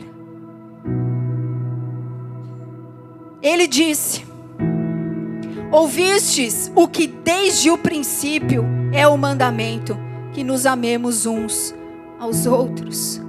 [3.40, 4.26] Ele disse:
[5.76, 9.94] Ouvistes o que desde o princípio é o mandamento,
[10.32, 11.74] que nos amemos uns
[12.18, 13.20] aos outros.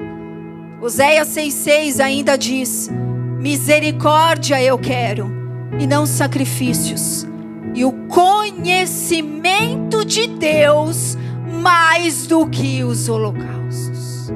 [0.81, 2.89] Oséias 6,6 ainda diz:
[3.37, 5.29] Misericórdia eu quero,
[5.77, 7.27] e não sacrifícios,
[7.75, 11.17] e o conhecimento de Deus
[11.61, 14.31] mais do que os holocaustos.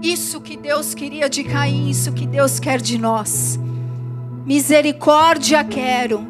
[0.00, 3.58] Isso que Deus queria de Caim, isso que Deus quer de nós.
[4.50, 6.26] Misericórdia quero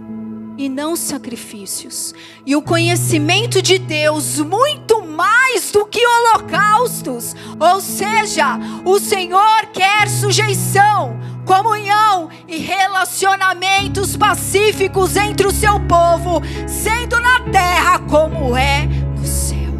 [0.58, 2.14] e não sacrifícios.
[2.44, 7.34] E o conhecimento de Deus muito mais do que holocaustos.
[7.58, 17.18] Ou seja, o Senhor quer sujeição, comunhão e relacionamentos pacíficos entre o seu povo, sendo
[17.18, 18.84] na terra como é
[19.18, 19.72] no céu.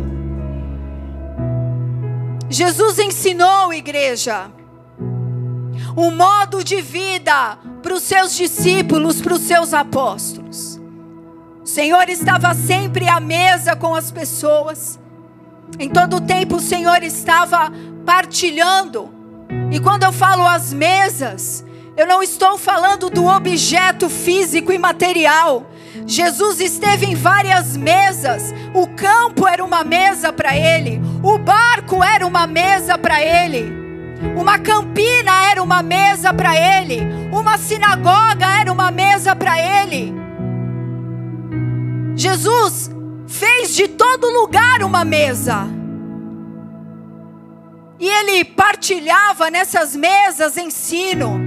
[2.49, 4.51] Jesus ensinou, igreja,
[5.97, 10.80] um modo de vida para os seus discípulos, para os seus apóstolos.
[11.62, 14.99] O Senhor estava sempre à mesa com as pessoas.
[15.78, 17.70] Em todo o tempo o Senhor estava
[18.05, 19.11] partilhando.
[19.70, 21.64] E quando eu falo as mesas,
[21.97, 25.66] eu não estou falando do objeto físico e material.
[26.07, 28.55] Jesus esteve em várias mesas.
[28.74, 33.80] O campo era uma mesa para ele, o barco era uma mesa para ele.
[34.37, 37.01] Uma campina era uma mesa para ele,
[37.33, 40.14] uma sinagoga era uma mesa para ele.
[42.14, 42.91] Jesus
[43.27, 45.66] fez de todo lugar uma mesa.
[47.99, 51.41] E ele partilhava nessas mesas ensino.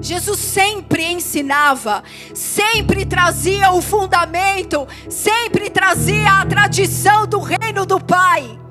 [0.00, 2.02] Jesus sempre ensinava,
[2.34, 8.61] sempre trazia o fundamento, sempre trazia a tradição do reino do Pai.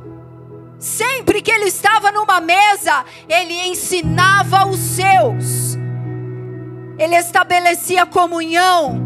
[0.82, 5.78] Sempre que ele estava numa mesa, ele ensinava os seus.
[6.98, 9.00] Ele estabelecia comunhão.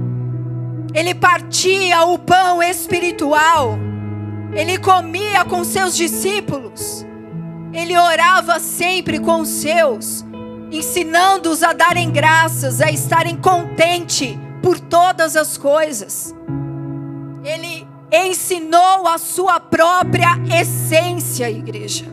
[0.93, 3.77] Ele partia o pão espiritual.
[4.53, 7.05] Ele comia com seus discípulos.
[7.73, 10.23] Ele orava sempre com os seus,
[10.71, 16.33] ensinando-os a darem graças, a estarem contentes por todas as coisas.
[18.15, 22.05] Ensinou a sua própria essência, igreja.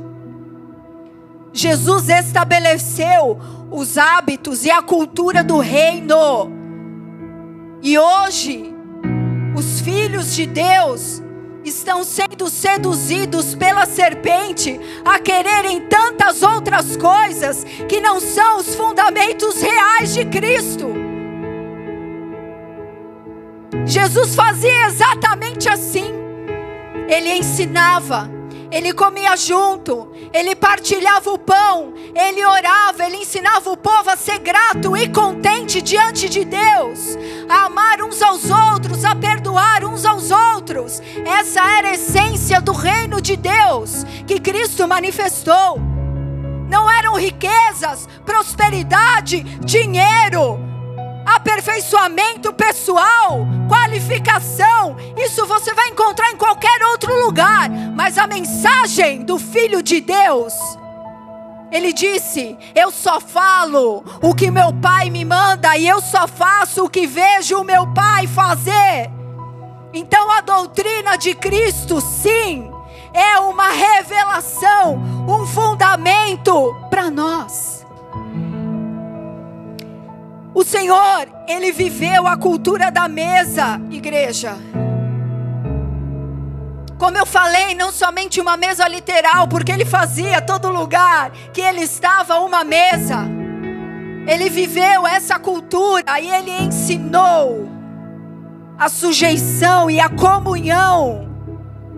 [1.52, 3.38] Jesus estabeleceu
[3.70, 6.50] os hábitos e a cultura do reino.
[7.82, 8.74] E hoje,
[9.54, 11.22] os filhos de Deus
[11.64, 19.60] estão sendo seduzidos pela serpente a quererem tantas outras coisas que não são os fundamentos
[19.60, 21.01] reais de Cristo.
[23.92, 26.14] Jesus fazia exatamente assim.
[27.06, 28.26] Ele ensinava,
[28.70, 34.38] ele comia junto, ele partilhava o pão, ele orava, ele ensinava o povo a ser
[34.38, 37.18] grato e contente diante de Deus,
[37.50, 41.02] a amar uns aos outros, a perdoar uns aos outros.
[41.26, 45.78] Essa era a essência do reino de Deus que Cristo manifestou.
[46.66, 50.71] Não eram riquezas, prosperidade, dinheiro
[51.36, 59.38] aperfeiçoamento pessoal, qualificação, isso você vai encontrar em qualquer outro lugar, mas a mensagem do
[59.38, 60.54] Filho de Deus,
[61.70, 66.84] ele disse: Eu só falo o que meu pai me manda e eu só faço
[66.84, 69.10] o que vejo o meu pai fazer.
[69.94, 72.70] Então a doutrina de Cristo, sim,
[73.12, 77.81] é uma revelação, um fundamento para nós.
[80.54, 84.54] O Senhor, ele viveu a cultura da mesa, igreja.
[86.98, 91.80] Como eu falei, não somente uma mesa literal, porque ele fazia todo lugar que ele
[91.80, 93.26] estava uma mesa.
[94.26, 97.68] Ele viveu essa cultura e ele ensinou
[98.78, 101.28] a sujeição e a comunhão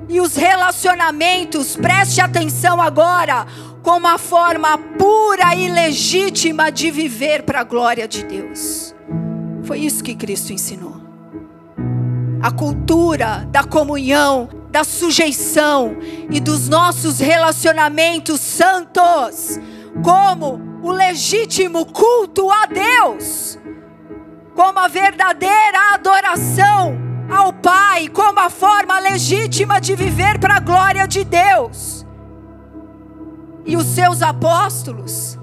[0.09, 1.77] e os relacionamentos.
[1.77, 3.47] Preste atenção agora
[3.85, 8.95] como uma forma pura e legítima de viver para a glória de Deus.
[9.63, 10.97] Foi isso que Cristo ensinou.
[12.43, 15.99] A cultura da comunhão, da sujeição
[16.31, 19.61] e dos nossos relacionamentos santos,
[20.03, 23.59] como o legítimo culto a Deus,
[24.55, 26.97] como a verdadeira adoração
[27.31, 32.04] ao Pai, como a forma legítima de viver para a glória de Deus
[33.67, 35.39] e os seus apóstolos,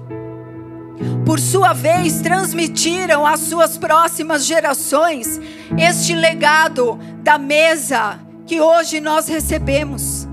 [1.26, 5.40] por sua vez, transmitiram às suas próximas gerações
[5.76, 10.28] este legado da mesa que hoje nós recebemos.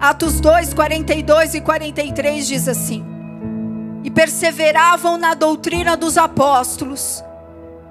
[0.00, 3.04] Atos 2, 42 e 43 diz assim:
[4.04, 7.22] E perseveravam na doutrina dos apóstolos,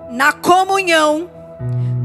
[0.09, 1.29] na comunhão,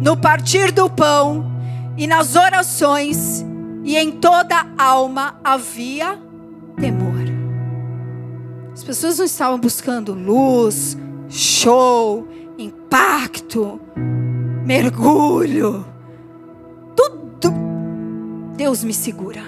[0.00, 1.50] no partir do pão
[1.96, 3.44] e nas orações,
[3.84, 6.18] e em toda alma havia
[6.80, 7.11] temor.
[8.82, 12.26] As pessoas não estavam buscando luz, show,
[12.58, 13.80] impacto,
[14.66, 15.86] mergulho.
[16.96, 17.54] Tudo.
[18.56, 19.40] Deus me segura.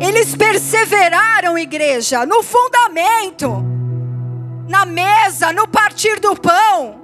[0.00, 3.50] Eles perseveraram, igreja, no fundamento,
[4.68, 7.00] na mesa, no partir do pão.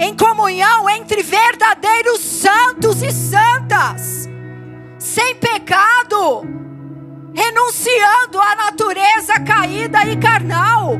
[0.00, 4.21] em comunhão entre verdadeiros santos e santas,
[5.02, 6.46] sem pecado,
[7.34, 10.92] renunciando à natureza caída e carnal.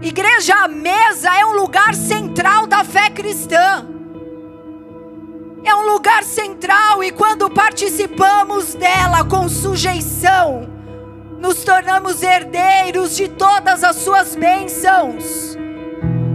[0.00, 3.86] Igreja, a mesa é um lugar central da fé cristã.
[5.62, 10.66] É um lugar central e quando participamos dela com sujeição,
[11.38, 15.58] nos tornamos herdeiros de todas as suas bênçãos.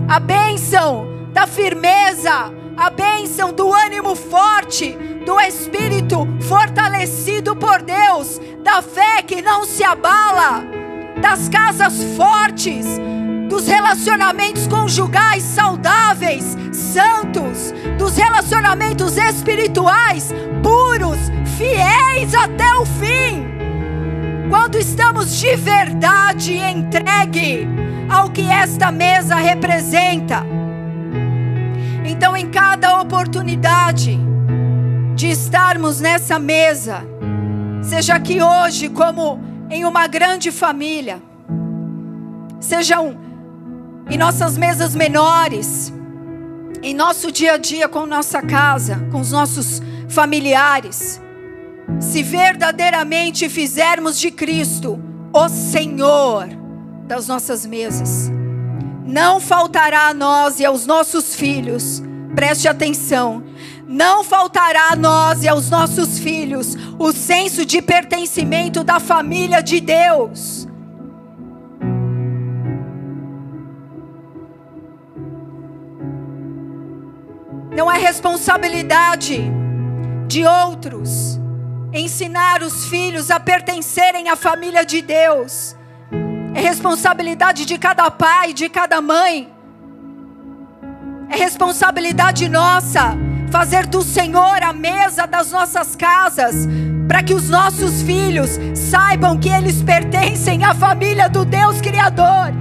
[0.08, 8.82] A bênção da firmeza, a bênção do ânimo forte, do espírito fortalecido por Deus, da
[8.82, 10.64] fé que não se abala,
[11.22, 12.86] das casas fortes,
[13.50, 21.20] dos relacionamentos conjugais saudáveis, santos, dos relacionamentos espirituais puros,
[21.58, 23.46] fiéis até o fim.
[24.50, 27.68] Quando estamos de verdade entregue
[28.10, 30.65] ao que esta mesa representa.
[32.08, 34.18] Então, em cada oportunidade
[35.16, 37.02] de estarmos nessa mesa,
[37.82, 39.40] seja aqui hoje, como
[39.70, 41.22] em uma grande família,
[42.60, 43.18] sejam
[44.10, 45.92] em nossas mesas menores,
[46.84, 51.20] em nosso dia a dia com nossa casa, com os nossos familiares,
[52.00, 55.00] se verdadeiramente fizermos de Cristo
[55.34, 56.48] o Senhor
[57.08, 58.32] das nossas mesas,
[59.06, 62.02] não faltará a nós e aos nossos filhos,
[62.34, 63.44] preste atenção,
[63.88, 69.80] não faltará a nós e aos nossos filhos o senso de pertencimento da família de
[69.80, 70.68] Deus.
[77.76, 79.44] Não é responsabilidade
[80.28, 81.40] de outros
[81.94, 85.76] ensinar os filhos a pertencerem à família de Deus.
[86.56, 89.54] É responsabilidade de cada pai, de cada mãe.
[91.30, 93.14] É responsabilidade nossa
[93.52, 96.66] fazer do Senhor a mesa das nossas casas,
[97.10, 102.54] para que os nossos filhos saibam que eles pertencem à família do Deus Criador.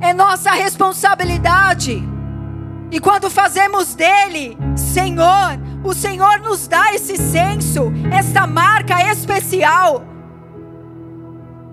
[0.00, 2.08] É nossa responsabilidade.
[2.92, 10.13] E quando fazemos dele Senhor, o Senhor nos dá esse senso, esta marca especial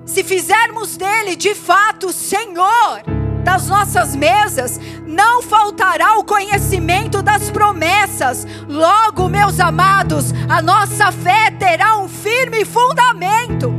[0.05, 3.03] se fizermos dele de fato Senhor
[3.43, 8.45] das nossas mesas, não faltará o conhecimento das promessas.
[8.67, 13.73] Logo, meus amados, a nossa fé terá um firme fundamento.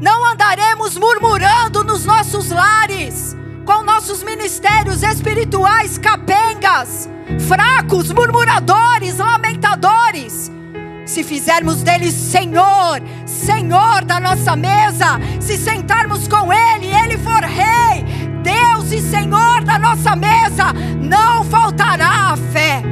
[0.00, 7.08] Não andaremos murmurando nos nossos lares, com nossos ministérios espirituais capengas,
[7.48, 10.52] fracos, murmuradores, lamentadores
[11.06, 18.04] se fizermos dele Senhor, Senhor da nossa mesa, se sentarmos com ele, ele for rei,
[18.42, 22.82] Deus e Senhor da nossa mesa, não faltará a fé.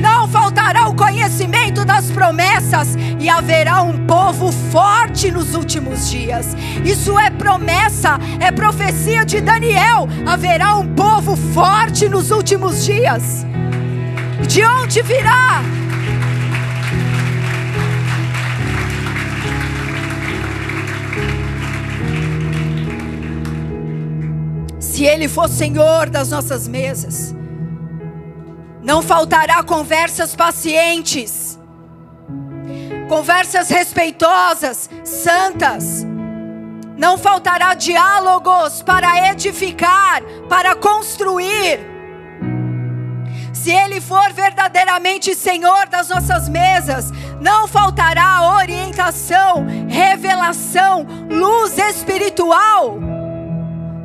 [0.00, 6.56] Não faltará o conhecimento das promessas e haverá um povo forte nos últimos dias.
[6.82, 10.08] Isso é promessa, é profecia de Daniel.
[10.26, 13.44] Haverá um povo forte nos últimos dias.
[14.48, 15.62] De onde virá?
[25.00, 27.34] Se Ele for Senhor das nossas mesas.
[28.82, 31.58] Não faltará conversas pacientes,
[33.08, 36.04] conversas respeitosas, santas.
[36.98, 41.80] Não faltará diálogos para edificar, para construir.
[43.54, 53.19] Se Ele for verdadeiramente Senhor das nossas mesas, não faltará orientação, revelação, luz espiritual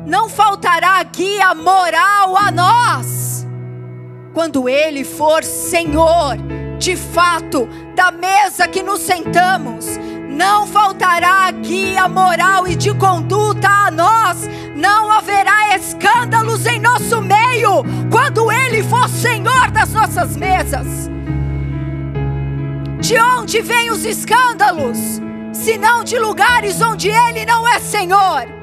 [0.06, 3.44] não faltará guia moral a nós,
[4.32, 6.36] quando Ele for Senhor,
[6.78, 9.98] de fato, da mesa que nos sentamos.
[10.28, 17.82] Não faltará guia moral e de conduta a nós, não haverá escândalos em nosso meio,
[18.10, 21.10] quando Ele for Senhor das nossas mesas.
[23.00, 25.20] De onde vêm os escândalos?
[25.52, 28.55] Senão de lugares onde Ele não é Senhor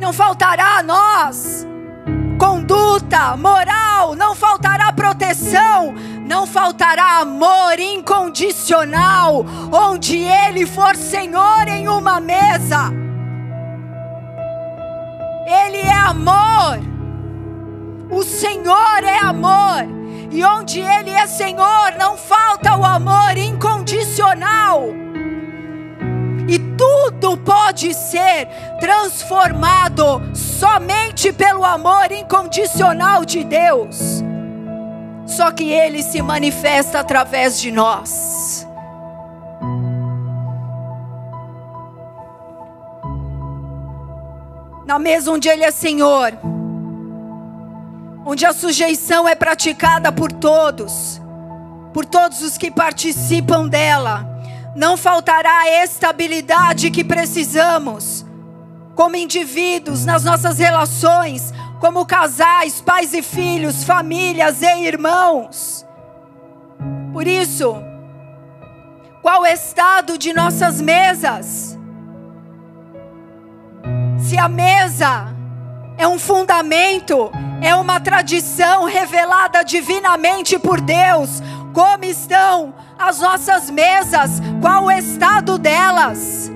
[0.00, 1.66] não faltará a nós
[2.38, 5.94] conduta, moral, não faltará proteção,
[6.26, 12.92] não faltará amor incondicional, onde Ele for Senhor em uma mesa.
[15.46, 16.80] Ele é amor,
[18.10, 19.86] o Senhor é amor,
[20.30, 24.88] e onde Ele é Senhor, não falta o amor incondicional,
[26.48, 34.22] e tudo pode ser transformado somente pelo amor incondicional de Deus.
[35.26, 38.66] Só que ele se manifesta através de nós.
[44.86, 46.34] Na mesa onde ele é Senhor,
[48.26, 51.20] onde a sujeição é praticada por todos,
[51.94, 54.33] por todos os que participam dela,
[54.74, 58.24] não faltará a estabilidade que precisamos,
[58.94, 65.86] como indivíduos, nas nossas relações, como casais, pais e filhos, famílias e irmãos.
[67.12, 67.76] Por isso,
[69.22, 71.78] qual o estado de nossas mesas?
[74.18, 75.34] Se a mesa
[75.96, 77.30] é um fundamento,
[77.62, 81.42] é uma tradição revelada divinamente por Deus,
[81.74, 84.40] como estão as nossas mesas?
[84.62, 86.50] Qual o estado delas?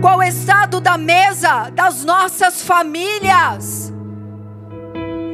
[0.00, 3.92] Qual o estado da mesa das nossas famílias?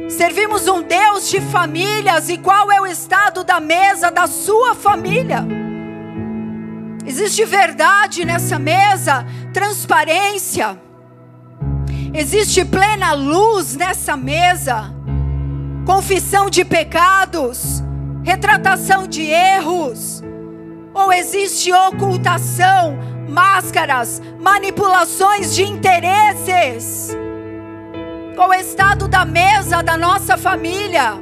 [0.09, 5.45] Servimos um Deus de famílias e qual é o estado da mesa da sua família?
[7.05, 10.77] Existe verdade nessa mesa, transparência.
[12.13, 14.93] Existe plena luz nessa mesa,
[15.85, 17.81] confissão de pecados,
[18.27, 20.21] retratação de erros,
[20.93, 22.97] ou existe ocultação,
[23.29, 27.15] máscaras, manipulações de interesses?
[28.37, 31.13] O estado da mesa da nossa família?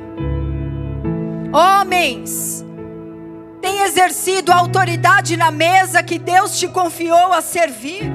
[1.53, 2.66] Homens,
[3.62, 8.12] tem exercido a autoridade na mesa que Deus te confiou a servir?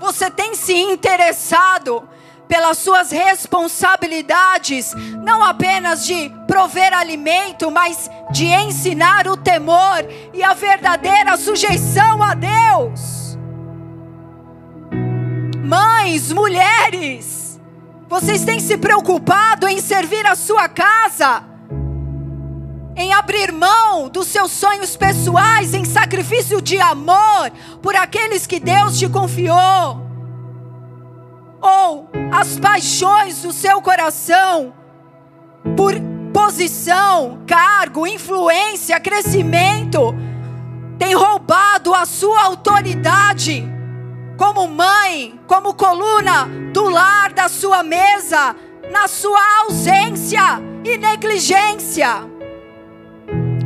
[0.00, 2.08] Você tem se interessado
[2.50, 4.92] pelas suas responsabilidades,
[5.22, 12.34] não apenas de prover alimento, mas de ensinar o temor e a verdadeira sujeição a
[12.34, 13.38] Deus.
[15.62, 17.60] Mães, mulheres,
[18.08, 21.44] vocês têm se preocupado em servir a sua casa,
[22.96, 28.98] em abrir mão dos seus sonhos pessoais, em sacrifício de amor por aqueles que Deus
[28.98, 30.09] te confiou
[31.60, 34.72] ou as paixões do seu coração
[35.76, 35.94] por
[36.32, 40.14] posição, cargo, influência, crescimento,
[40.98, 43.68] tem roubado a sua autoridade
[44.36, 48.56] como mãe, como coluna do lar da sua mesa,
[48.90, 50.40] na sua ausência
[50.82, 52.08] e negligência.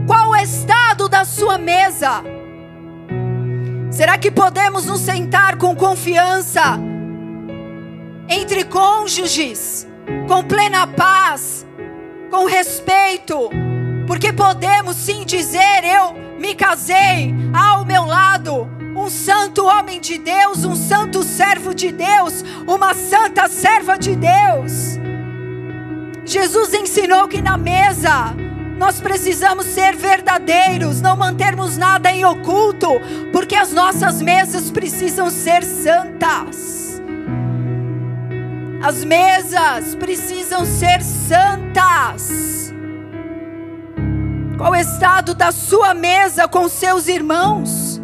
[0.07, 2.25] Qual o estado da sua mesa?
[3.91, 6.79] Será que podemos nos sentar com confiança?
[8.29, 9.87] Entre cônjuges,
[10.29, 11.67] com plena paz,
[12.31, 13.51] com respeito,
[14.07, 18.71] porque podemos sim dizer: Eu me casei ao meu lado.
[18.97, 24.99] Um santo homem de Deus, um santo servo de Deus, uma santa serva de Deus.
[26.25, 28.35] Jesus ensinou que na mesa
[28.79, 32.89] nós precisamos ser verdadeiros, não mantermos nada em oculto,
[33.33, 36.94] porque as nossas mesas precisam ser santas.
[38.85, 42.71] As mesas precisam ser santas.
[44.59, 47.99] Qual o estado da sua mesa com seus irmãos?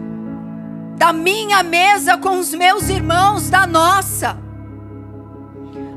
[0.96, 4.38] Da minha mesa com os meus irmãos, da nossa.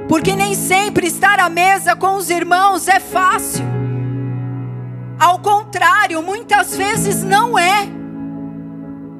[0.09, 3.63] Porque nem sempre estar à mesa com os irmãos é fácil.
[5.17, 7.87] Ao contrário, muitas vezes não é.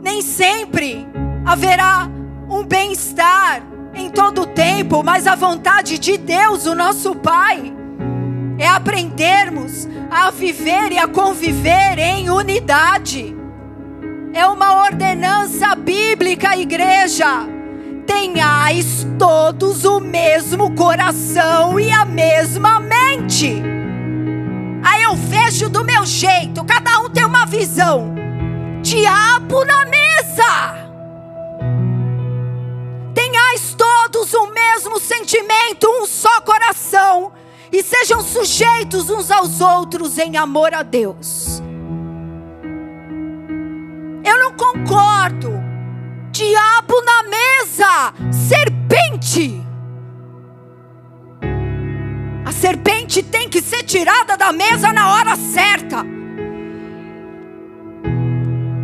[0.02, 1.08] Nem sempre
[1.46, 2.10] haverá
[2.50, 3.64] um bem-estar,
[3.94, 7.74] em todo tempo, mas a vontade de Deus, o nosso Pai,
[8.58, 13.36] é aprendermos a viver e a conviver em unidade.
[14.34, 17.48] É uma ordenança bíblica, igreja.
[18.06, 23.62] Tenhais todos o mesmo coração e a mesma mente.
[24.84, 28.14] Aí eu vejo do meu jeito, cada um tem uma visão.
[28.82, 30.83] Diabo na mesa
[34.24, 37.34] todos o mesmo sentimento, um só coração,
[37.72, 41.62] e sejam sujeitos uns aos outros em amor a Deus.
[44.24, 45.52] Eu não concordo.
[46.32, 49.62] Diabo na mesa, serpente.
[52.46, 56.04] A serpente tem que ser tirada da mesa na hora certa.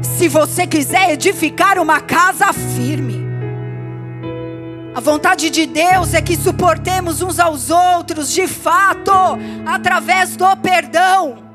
[0.01, 3.18] Se você quiser edificar uma casa firme,
[4.93, 9.11] a vontade de Deus é que suportemos uns aos outros de fato,
[9.65, 11.49] através do perdão.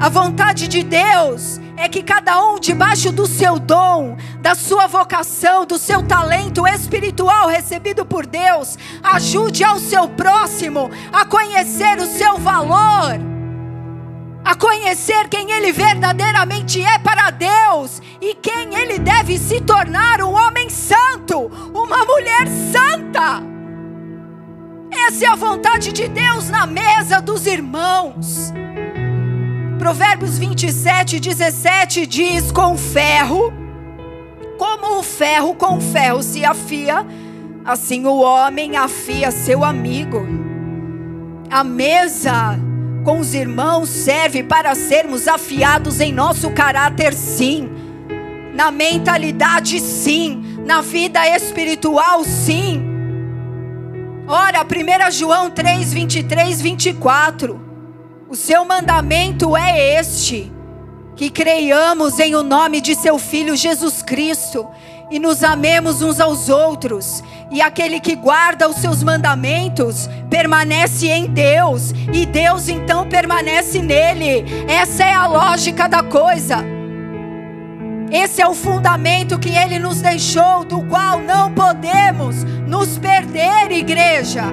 [0.00, 5.64] A vontade de Deus é que cada um, debaixo do seu dom, da sua vocação,
[5.64, 12.38] do seu talento espiritual recebido por Deus, ajude ao seu próximo a conhecer o seu
[12.38, 13.18] valor,
[14.58, 20.68] conhecer quem ele verdadeiramente é para Deus e quem ele deve se tornar um homem
[20.68, 23.42] santo, uma mulher santa.
[25.06, 28.52] Essa é a vontade de Deus na mesa dos irmãos.
[29.78, 33.52] Provérbios 27, 17 diz: Com ferro,
[34.58, 37.06] como o ferro com ferro se afia,
[37.64, 40.26] assim o homem afia seu amigo.
[41.50, 42.58] A mesa
[43.08, 47.66] com os irmãos serve para sermos afiados em nosso caráter, sim,
[48.52, 52.84] na mentalidade, sim, na vida espiritual, sim.
[54.26, 57.58] Ora, 1 João 3, 23, 24.
[58.28, 60.52] O seu mandamento é este:
[61.16, 64.68] que creiamos em o nome de seu Filho Jesus Cristo
[65.10, 67.24] e nos amemos uns aos outros.
[67.50, 74.44] E aquele que guarda os seus mandamentos permanece em Deus, e Deus então permanece nele.
[74.68, 76.64] Essa é a lógica da coisa.
[78.10, 84.44] Esse é o fundamento que ele nos deixou, do qual não podemos nos perder, igreja.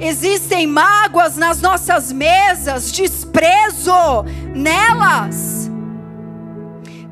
[0.00, 4.24] Existem mágoas nas nossas mesas, desprezo
[4.54, 5.70] nelas,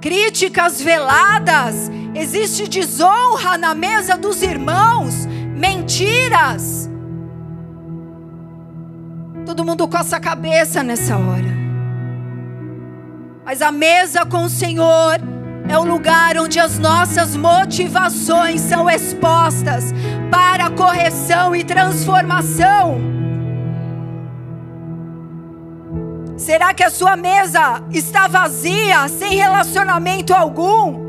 [0.00, 6.90] críticas veladas, existe desonra na mesa dos irmãos, mentiras.
[9.44, 11.54] Todo mundo coça a cabeça nessa hora.
[13.44, 15.20] Mas a mesa com o Senhor
[15.68, 19.92] é o lugar onde as nossas motivações são expostas
[20.30, 23.00] para correção e transformação.
[26.36, 31.05] Será que a sua mesa está vazia, sem relacionamento algum?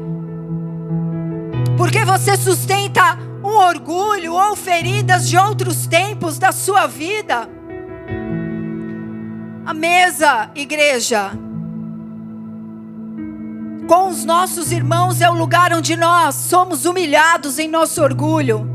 [1.77, 7.47] Porque você sustenta um orgulho ou feridas de outros tempos da sua vida?
[9.63, 11.31] A mesa, igreja,
[13.87, 18.67] com os nossos irmãos é o lugar onde nós somos humilhados em nosso orgulho,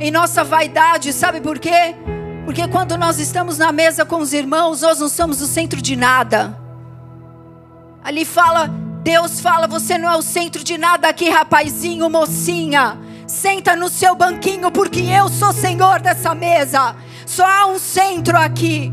[0.00, 1.12] em nossa vaidade.
[1.12, 1.94] Sabe por quê?
[2.44, 5.94] Porque quando nós estamos na mesa com os irmãos, nós não somos o centro de
[5.94, 6.58] nada.
[8.02, 8.70] Ali fala,
[9.02, 12.98] Deus fala: você não é o centro de nada aqui, rapazinho, mocinha.
[13.26, 16.96] Senta no seu banquinho, porque eu sou senhor dessa mesa.
[17.24, 18.92] Só há um centro aqui.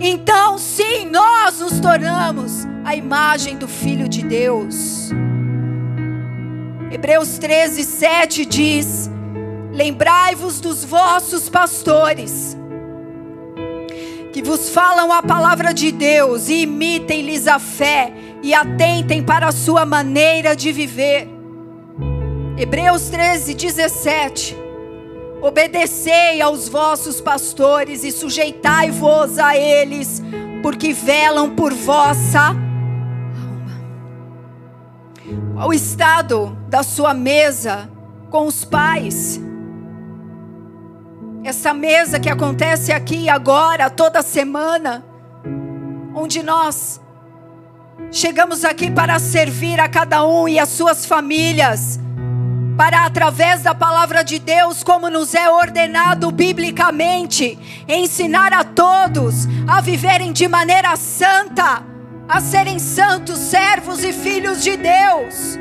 [0.00, 5.10] Então, sim, nós nos tornamos a imagem do Filho de Deus.
[6.90, 9.10] Hebreus 13, 7 diz:
[9.72, 12.56] Lembrai-vos dos vossos pastores,
[14.32, 19.52] que vos falam a palavra de Deus, e imitem-lhes a fé, e atentem para a
[19.52, 21.28] sua maneira de viver.
[22.56, 24.56] Hebreus 13, 17.
[25.40, 30.20] Obedecei aos vossos pastores e sujeitai-vos a eles,
[30.62, 32.58] porque velam por vossa alma.
[35.54, 37.88] Qual o estado da sua mesa
[38.30, 39.40] com os pais?
[41.44, 45.04] Essa mesa que acontece aqui agora, toda semana,
[46.14, 47.00] onde nós
[48.10, 52.00] chegamos aqui para servir a cada um e as suas famílias
[52.76, 59.80] para através da palavra de Deus, como nos é ordenado biblicamente, ensinar a todos a
[59.80, 61.82] viverem de maneira santa,
[62.28, 65.58] a serem santos, servos e filhos de Deus.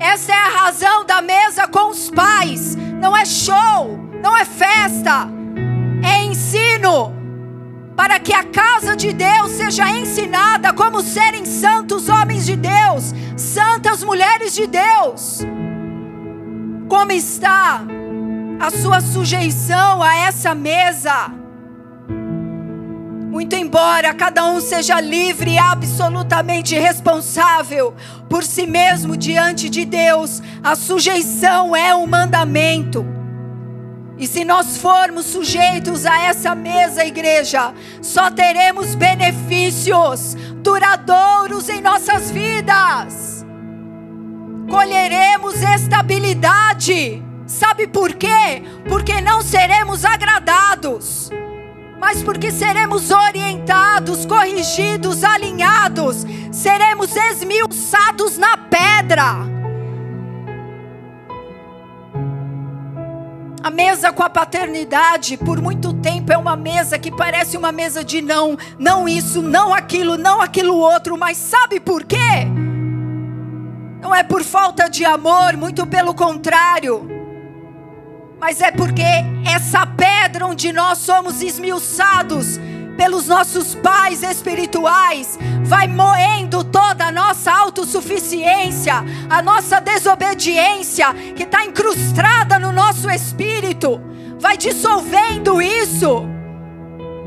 [0.00, 2.74] Essa é a razão da mesa com os pais.
[2.74, 5.28] Não é show, não é festa,
[6.02, 7.17] é ensino
[7.98, 14.04] para que a casa de Deus seja ensinada como serem santos homens de Deus, santas
[14.04, 15.40] mulheres de Deus.
[16.88, 17.82] Como está
[18.60, 21.32] a sua sujeição a essa mesa?
[23.32, 27.96] Muito embora cada um seja livre e absolutamente responsável
[28.30, 33.17] por si mesmo diante de Deus, a sujeição é um mandamento.
[34.18, 42.30] E se nós formos sujeitos a essa mesa, igreja, só teremos benefícios duradouros em nossas
[42.30, 43.38] vidas
[44.68, 47.22] colheremos estabilidade.
[47.46, 48.62] Sabe por quê?
[48.88, 51.30] Porque não seremos agradados,
[51.98, 59.47] mas porque seremos orientados, corrigidos, alinhados, seremos esmiuçados na pedra.
[63.68, 68.02] A mesa com a paternidade, por muito tempo, é uma mesa que parece uma mesa
[68.02, 72.46] de não, não isso, não aquilo, não aquilo outro, mas sabe por quê?
[74.00, 77.06] Não é por falta de amor, muito pelo contrário.
[78.40, 79.02] Mas é porque
[79.46, 82.58] essa pedra onde nós somos esmiuçados
[82.98, 91.64] pelos nossos pais espirituais vai moendo toda a nossa autossuficiência, a nossa desobediência que está
[91.64, 94.00] incrustada no nosso espírito,
[94.40, 96.26] vai dissolvendo isso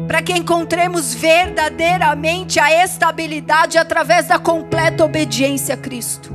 [0.07, 6.33] para que encontremos verdadeiramente a estabilidade através da completa obediência a Cristo.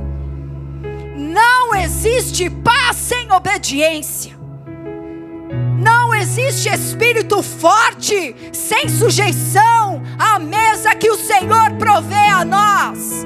[1.15, 4.36] Não existe paz sem obediência.
[5.77, 13.25] Não existe espírito forte sem sujeição à mesa que o Senhor provê a nós.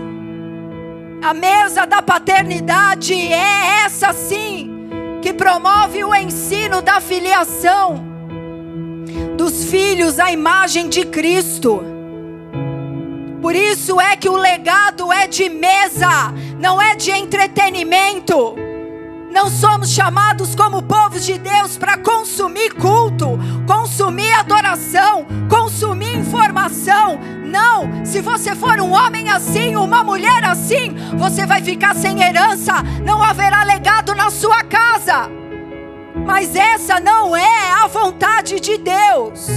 [1.23, 4.89] A mesa da paternidade é essa sim,
[5.21, 8.03] que promove o ensino da filiação
[9.37, 11.81] dos filhos à imagem de Cristo.
[13.41, 18.55] Por isso é que o legado é de mesa, não é de entretenimento.
[19.31, 27.17] Não somos chamados como povos de Deus para consumir culto, consumir adoração, consumir informação.
[27.45, 32.73] Não, se você for um homem assim, uma mulher assim, você vai ficar sem herança,
[33.05, 35.29] não haverá legado na sua casa.
[36.25, 39.47] Mas essa não é a vontade de Deus.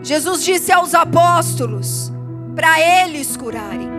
[0.00, 2.12] Jesus disse aos apóstolos
[2.54, 3.90] para eles curarem,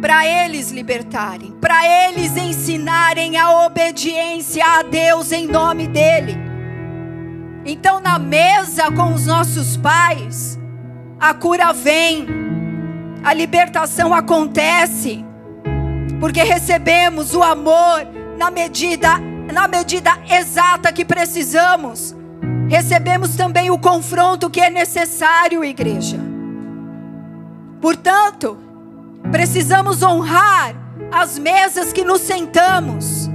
[0.00, 6.36] para eles libertarem, para eles ensinarem a obediência a Deus em nome dEle.
[7.64, 10.58] Então, na mesa com os nossos pais,
[11.18, 12.26] a cura vem,
[13.22, 15.24] a libertação acontece,
[16.20, 18.06] porque recebemos o amor
[18.38, 19.18] na medida,
[19.52, 22.16] na medida exata que precisamos
[22.68, 26.18] recebemos também o confronto que é necessário, igreja.
[27.80, 28.58] Portanto,
[29.30, 30.74] precisamos honrar
[31.10, 33.28] as mesas que nos sentamos,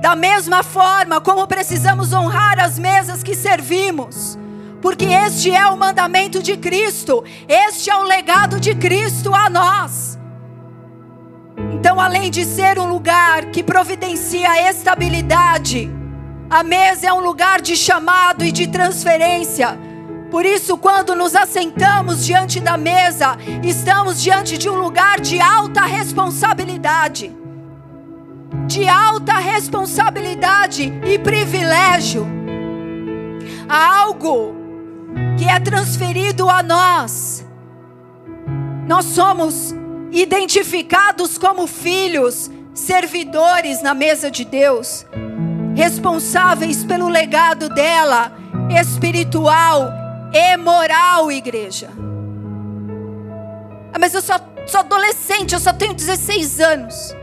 [0.00, 4.38] da mesma forma como precisamos honrar as mesas que servimos,
[4.80, 10.18] porque este é o mandamento de Cristo, este é o legado de Cristo a nós.
[11.72, 15.90] Então, além de ser um lugar que providencia estabilidade,
[16.50, 19.78] a mesa é um lugar de chamado e de transferência.
[20.34, 25.82] Por isso, quando nos assentamos diante da mesa, estamos diante de um lugar de alta
[25.82, 27.32] responsabilidade.
[28.66, 32.26] De alta responsabilidade e privilégio.
[33.68, 34.56] Há algo
[35.38, 37.46] que é transferido a nós.
[38.88, 39.72] Nós somos
[40.10, 45.06] identificados como filhos, servidores na mesa de Deus
[45.76, 48.32] responsáveis pelo legado dela,
[48.80, 50.03] espiritual
[50.34, 51.90] e moral, igreja.
[53.92, 57.14] Ah, mas eu sou adolescente, eu só tenho 16 anos.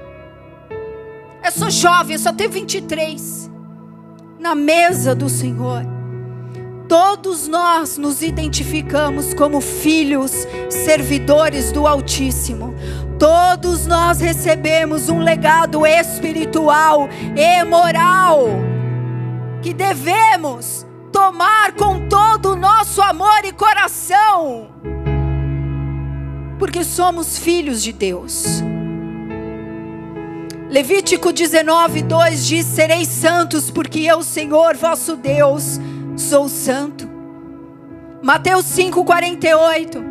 [1.44, 3.52] Eu sou jovem, eu só tenho 23.
[4.40, 5.84] Na mesa do Senhor,
[6.88, 12.74] todos nós nos identificamos como filhos, servidores do Altíssimo.
[13.20, 18.48] Todos nós recebemos um legado espiritual e moral
[19.62, 24.70] que devemos tomar com todo o nosso amor e coração,
[26.58, 28.64] porque somos filhos de Deus.
[30.70, 35.80] Levítico 19, 2 diz: Sereis santos, porque eu, Senhor, vosso Deus,
[36.16, 37.10] sou santo.
[38.22, 40.04] Mateus 5, 48.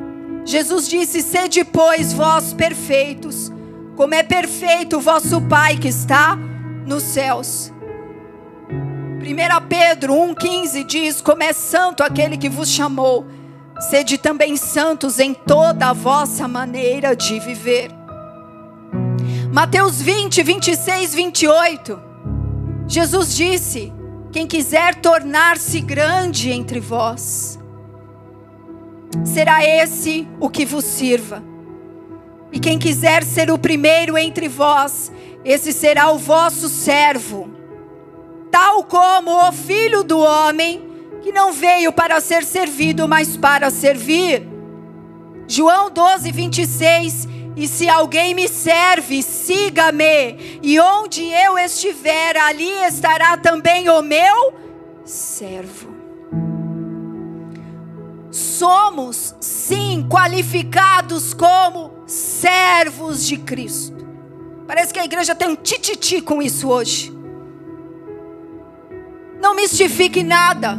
[0.45, 3.51] Jesus disse: Sede, pois, vós perfeitos,
[3.97, 6.37] como é perfeito o vosso Pai que está
[6.87, 7.73] nos céus.
[9.21, 13.27] 1 Pedro 1,15 diz: Como é santo aquele que vos chamou,
[13.91, 17.91] sede também santos em toda a vossa maneira de viver.
[19.53, 22.01] Mateus 20, 26, 28.
[22.89, 23.93] Jesus disse:
[24.33, 27.59] Quem quiser tornar-se grande entre vós,
[29.23, 31.43] será esse o que vos sirva.
[32.51, 35.13] E quem quiser ser o primeiro entre vós,
[35.45, 37.60] esse será o vosso servo.
[38.51, 40.89] Tal como o filho do homem,
[41.23, 44.47] que não veio para ser servido, mas para servir.
[45.47, 47.29] João 12, 26.
[47.57, 54.55] E se alguém me serve, siga-me, e onde eu estiver, ali estará também o meu
[55.05, 55.91] servo
[58.61, 64.07] somos sim qualificados como servos de Cristo.
[64.67, 67.13] Parece que a igreja tem um tititi com isso hoje.
[69.55, 70.79] Mistifique nada.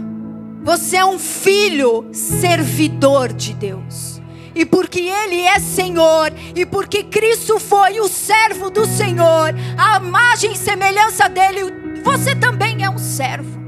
[0.64, 4.22] Você é um filho servidor de Deus.
[4.54, 10.52] E porque Ele é Senhor, e porque Cristo foi o servo do Senhor, a imagem
[10.52, 13.60] e semelhança dele, você também é um servo.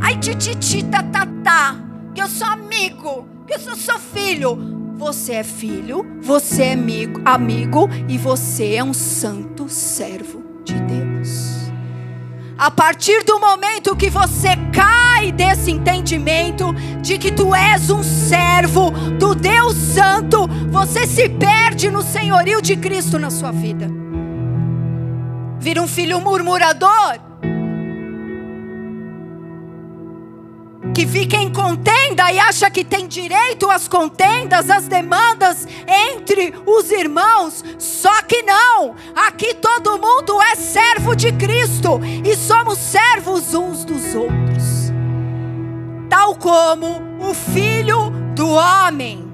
[0.00, 1.76] Ai, tititi, tatatá, tá, tá,
[2.14, 4.76] que eu sou amigo, que eu sou seu filho.
[4.96, 11.05] Você é filho, você é amigo, amigo e você é um santo servo de Deus.
[12.58, 18.90] A partir do momento que você cai desse entendimento de que tu és um servo
[19.18, 23.90] do Deus Santo, você se perde no senhorio de Cristo na sua vida.
[25.60, 27.18] Vira um filho murmurador,
[30.96, 36.90] que fica em contenda e acha que tem direito às contendas, às demandas entre os
[36.90, 43.84] irmãos, só que não, aqui todo mundo é servo de Cristo e somos servos uns
[43.84, 44.90] dos outros,
[46.08, 49.30] tal como o Filho do Homem.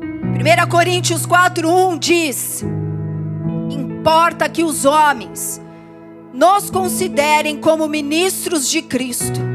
[0.00, 2.64] 1 Coríntios 4:1 diz:
[3.68, 5.60] Importa que os homens
[6.32, 9.51] nos considerem como ministros de Cristo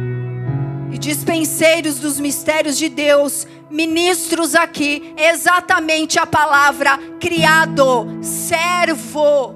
[0.91, 9.55] e dispenseiros dos mistérios de Deus, ministros aqui, exatamente a palavra criado, servo.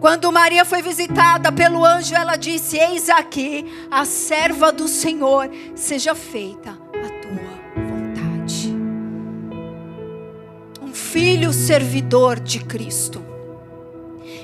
[0.00, 6.14] Quando Maria foi visitada pelo anjo, ela disse: Eis aqui a serva do Senhor, seja
[6.14, 8.74] feita a tua vontade.
[10.80, 13.29] Um filho servidor de Cristo.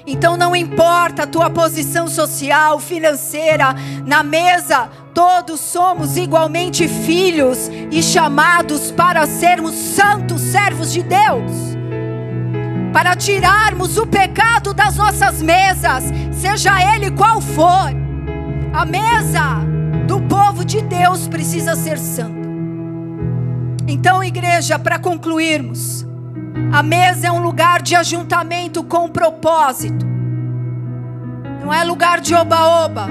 [0.06, 8.00] Então não importa a tua posição social, financeira, na mesa, todos somos igualmente filhos e
[8.02, 11.76] chamados para sermos santos servos de Deus.
[12.92, 17.90] Para tirarmos o pecado das nossas mesas, seja ele qual for.
[18.72, 19.60] A mesa
[20.06, 22.46] do povo de Deus precisa ser santa.
[23.88, 26.05] Então, igreja, para concluirmos,
[26.72, 30.04] a mesa é um lugar de ajuntamento com propósito.
[31.62, 33.08] Não é lugar de oba-oba.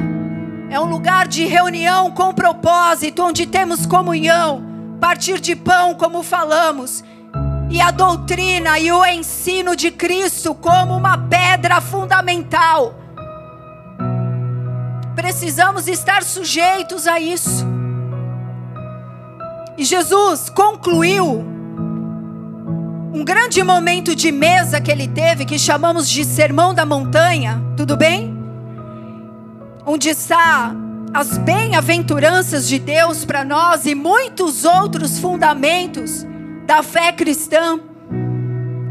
[0.69, 4.63] É um lugar de reunião com propósito, onde temos comunhão,
[4.99, 7.03] partir de pão, como falamos,
[7.69, 12.95] e a doutrina e o ensino de Cristo como uma pedra fundamental.
[15.15, 17.65] Precisamos estar sujeitos a isso.
[19.77, 21.54] E Jesus concluiu
[23.15, 27.95] um grande momento de mesa que ele teve, que chamamos de Sermão da Montanha, tudo
[27.95, 28.37] bem?
[29.85, 30.75] Onde está
[31.13, 36.27] as bem-aventuranças de Deus para nós e muitos outros fundamentos
[36.65, 37.79] da fé cristã.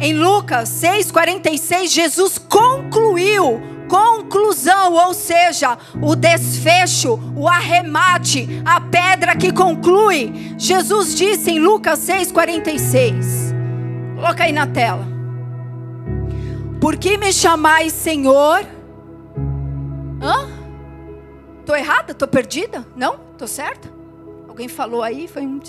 [0.00, 3.60] Em Lucas 6,46, Jesus concluiu,
[3.90, 10.54] conclusão, ou seja, o desfecho, o arremate, a pedra que conclui.
[10.56, 13.43] Jesus disse em Lucas 6,46:
[14.24, 15.06] Coloca aí na tela.
[16.80, 18.64] Por que me chamais Senhor?
[20.22, 20.48] Hã?
[21.66, 22.14] Tô errada?
[22.14, 22.86] Tô perdida?
[22.96, 23.18] Não?
[23.36, 23.92] Tô certa?
[24.48, 25.28] Alguém falou aí?
[25.28, 25.60] Foi um.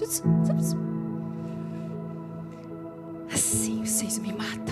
[3.29, 4.64] Assim vocês me matam.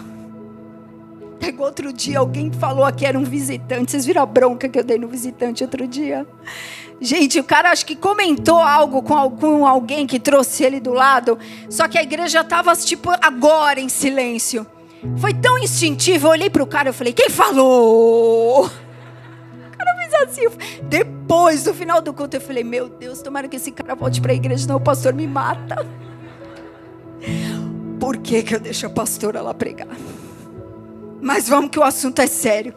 [1.44, 3.92] Pegou outro dia, alguém falou que era um visitante.
[3.92, 6.26] Vocês viram a bronca que eu dei no visitante outro dia?
[7.02, 11.38] Gente, o cara acho que comentou algo com, alguém que trouxe ele do lado,
[11.70, 14.66] só que a igreja estava tipo agora em silêncio.
[15.18, 18.66] Foi tão instintivo, eu olhei para o cara e falei: Quem falou?
[18.66, 20.44] O cara fez assim.
[20.84, 24.32] Depois, no final do culto, eu falei: Meu Deus, tomara que esse cara volte para
[24.32, 25.86] a igreja, senão o pastor me mata.
[28.00, 29.90] Por que, que eu deixo a pastora lá pregar?
[31.24, 32.76] Mas vamos que o assunto é sério.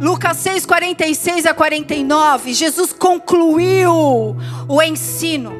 [0.00, 4.36] Lucas 6, 46 a 49, Jesus concluiu
[4.68, 5.52] o ensino.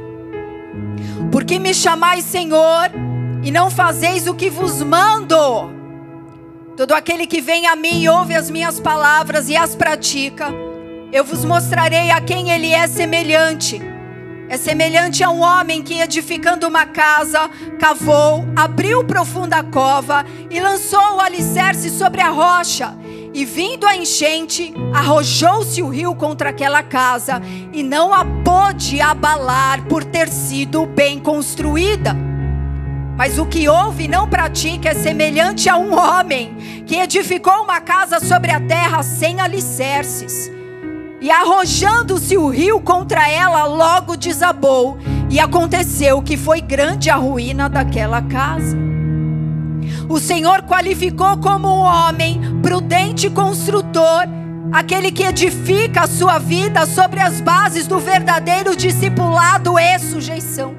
[1.30, 2.90] Porque me chamais Senhor
[3.44, 5.36] e não fazeis o que vos mando.
[6.76, 10.48] Todo aquele que vem a mim e ouve as minhas palavras e as pratica,
[11.12, 13.93] eu vos mostrarei a quem ele é semelhante.
[14.48, 21.16] É semelhante a um homem que, edificando uma casa, cavou, abriu profunda cova e lançou
[21.16, 22.94] o alicerce sobre a rocha.
[23.32, 27.42] E vindo a enchente, arrojou-se o rio contra aquela casa,
[27.72, 32.14] e não a pôde abalar por ter sido bem construída.
[33.16, 36.54] Mas o que ouve e não pratica é semelhante a um homem
[36.86, 40.53] que edificou uma casa sobre a terra sem alicerces.
[41.24, 44.98] E arrojando-se o rio contra ela, logo desabou,
[45.30, 48.76] e aconteceu que foi grande a ruína daquela casa.
[50.06, 54.24] o Senhor qualificou como um homem prudente construtor,
[54.70, 60.74] aquele que edifica a sua vida sobre as bases do verdadeiro discipulado e sujeição.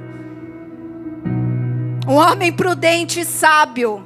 [2.08, 4.04] Um homem prudente e sábio,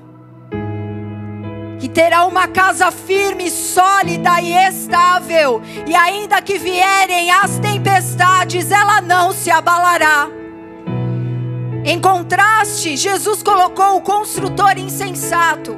[1.80, 9.00] que terá uma casa firme, sólida e estável, e ainda que vierem as tempestades, ela
[9.02, 10.28] não se abalará.
[11.86, 15.78] Em contraste, Jesus colocou o construtor insensato,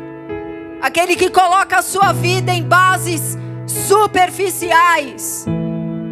[0.81, 3.37] aquele que coloca a sua vida em bases
[3.87, 5.45] superficiais.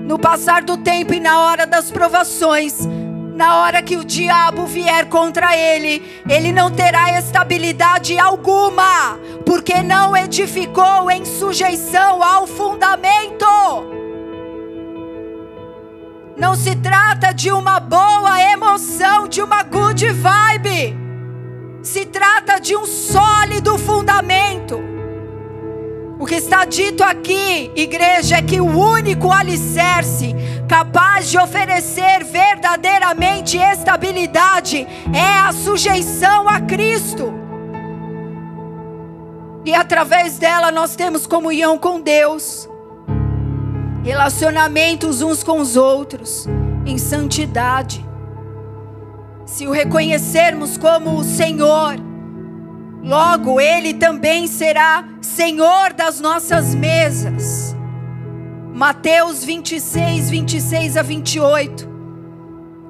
[0.05, 2.87] No passar do tempo e na hora das provações,
[3.39, 10.15] na hora que o diabo vier contra ele, ele não terá estabilidade alguma, porque não
[10.15, 13.45] edificou em sujeição ao fundamento.
[16.35, 20.97] Não se trata de uma boa emoção, de uma good vibe.
[21.81, 24.81] Se trata de um sólido fundamento.
[26.19, 30.35] O que está dito aqui, igreja, é que o único alicerce
[30.70, 37.34] capaz de oferecer verdadeiramente estabilidade é a sujeição a Cristo.
[39.65, 42.70] E através dela nós temos comunhão com Deus,
[44.03, 46.47] relacionamentos uns com os outros,
[46.86, 48.05] em santidade.
[49.45, 51.95] Se o reconhecermos como o Senhor,
[53.01, 57.68] Logo, Ele também será Senhor das nossas mesas.
[58.80, 61.86] Mateus 26, 26 a 28.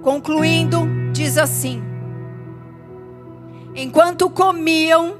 [0.04, 1.82] Concluindo, diz assim:
[3.76, 5.16] Enquanto comiam,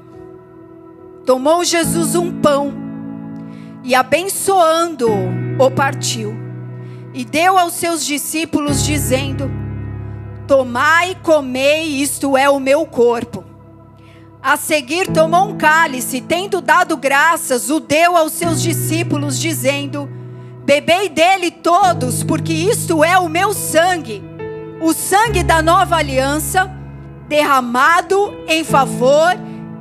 [1.26, 2.72] tomou Jesus um pão
[3.82, 5.10] e, abençoando-o,
[5.58, 6.36] o partiu
[7.12, 9.50] e deu aos seus discípulos, dizendo:
[10.46, 13.42] Tomai e comei, isto é o meu corpo.
[14.40, 20.19] A seguir tomou um cálice, tendo dado graças, o deu aos seus discípulos, dizendo:
[20.70, 24.22] Bebei dele todos, porque isto é o meu sangue,
[24.80, 26.70] o sangue da nova aliança,
[27.26, 29.34] derramado em favor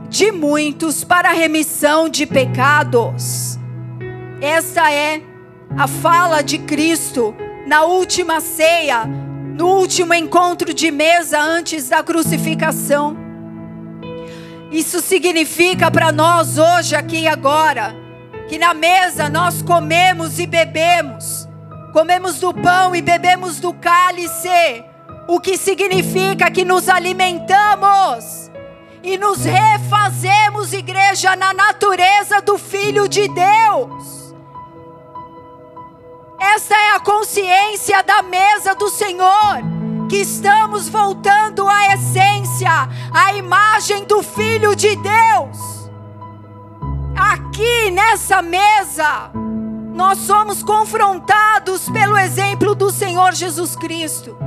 [0.09, 3.59] de muitos para a remissão de pecados.
[4.41, 5.21] Essa é
[5.77, 7.35] a fala de Cristo
[7.67, 13.15] na última ceia, no último encontro de mesa antes da crucificação.
[14.71, 17.95] Isso significa para nós hoje, aqui e agora,
[18.49, 21.47] que na mesa nós comemos e bebemos,
[21.93, 24.83] comemos do pão e bebemos do cálice,
[25.27, 28.49] o que significa que nos alimentamos
[29.03, 34.33] e nos refazemos, igreja, na natureza do Filho de Deus.
[36.39, 39.59] Esta é a consciência da mesa do Senhor
[40.09, 45.78] que estamos voltando à essência, à imagem do Filho de Deus.
[47.19, 49.29] Aqui nessa mesa,
[49.93, 54.37] nós somos confrontados pelo exemplo do Senhor Jesus Cristo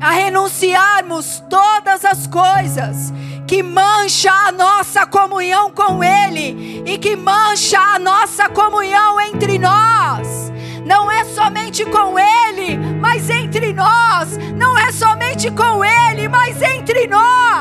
[0.00, 3.12] a renunciarmos todas as coisas
[3.48, 10.46] que mancha a nossa comunhão com Ele e que mancha a nossa comunhão entre nós
[10.86, 17.08] não é somente com Ele, mas entre nós, não é somente com Ele, mas entre
[17.08, 17.55] nós.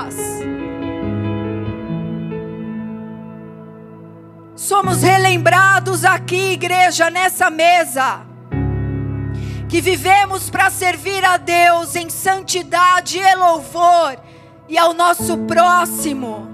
[4.65, 8.21] Somos relembrados aqui, igreja, nessa mesa,
[9.69, 14.17] que vivemos para servir a Deus em santidade e louvor
[14.67, 16.49] e ao nosso próximo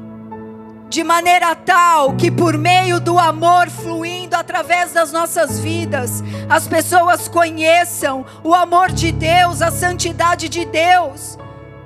[0.89, 7.29] de maneira tal que por meio do amor fluindo através das nossas vidas, as pessoas
[7.29, 11.37] conheçam o amor de Deus, a santidade de Deus,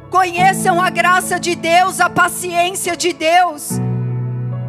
[0.09, 3.79] conheçam a graça de Deus, a paciência de Deus,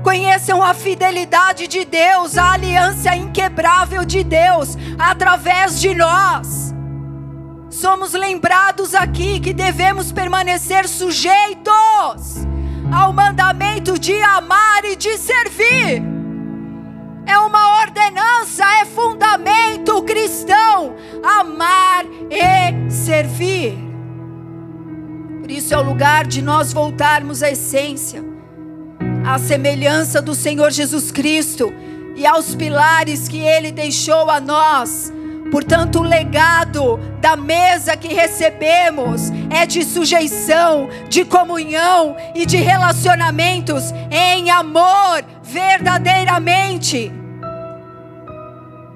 [0.07, 6.73] conheçam a fidelidade de Deus, a aliança inquebrável de Deus através de nós.
[7.69, 12.47] Somos lembrados aqui que devemos permanecer sujeitos
[12.95, 16.01] ao mandamento de amar e de servir.
[17.27, 20.95] É uma ordenança, é fundamento cristão
[21.41, 23.77] amar e servir.
[25.41, 28.36] Por isso é o lugar de nós voltarmos à essência,
[29.27, 31.73] à semelhança do Senhor Jesus Cristo
[32.15, 35.13] e aos pilares que ele deixou a nós
[35.51, 43.85] Portanto, o legado da mesa que recebemos é de sujeição, de comunhão e de relacionamentos
[44.11, 47.13] em amor, verdadeiramente.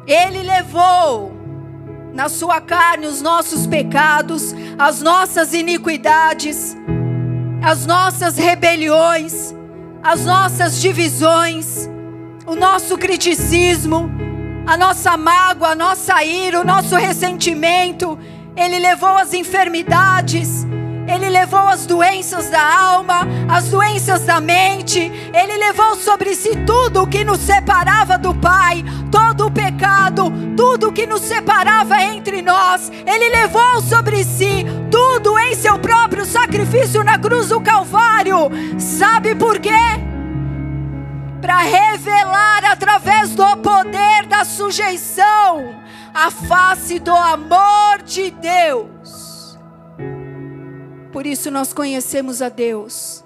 [0.07, 1.32] Ele levou
[2.12, 6.77] na sua carne os nossos pecados, as nossas iniquidades,
[7.62, 9.55] as nossas rebeliões,
[10.02, 11.89] as nossas divisões,
[12.47, 14.10] o nosso criticismo,
[14.66, 18.18] a nossa mágoa, a nossa ira, o nosso ressentimento.
[18.56, 20.66] Ele levou as enfermidades,
[21.11, 25.01] ele levou as doenças da alma, as doenças da mente,
[25.35, 30.89] Ele levou sobre si tudo o que nos separava do Pai, todo o pecado, tudo
[30.89, 37.03] o que nos separava entre nós, Ele levou sobre si tudo em seu próprio sacrifício
[37.03, 38.49] na cruz do Calvário.
[38.78, 39.70] Sabe por quê?
[41.41, 45.74] Para revelar através do poder da sujeição
[46.15, 48.99] a face do amor de Deus.
[51.20, 53.22] Por isso nós conhecemos a Deus,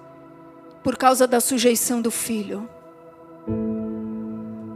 [0.82, 2.68] por causa da sujeição do Filho.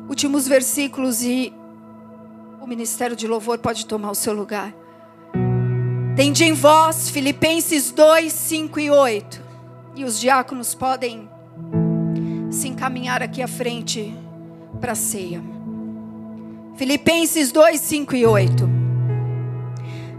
[0.08, 1.52] Últimos versículos e
[2.60, 4.72] o ministério de louvor pode tomar o seu lugar.
[6.14, 9.42] Tende em vós, Filipenses 2, 5 e 8.
[9.96, 11.28] E os diáconos podem
[12.52, 14.16] se encaminhar aqui à frente
[14.80, 15.42] para a ceia.
[16.76, 18.77] Filipenses 2, 5 e 8.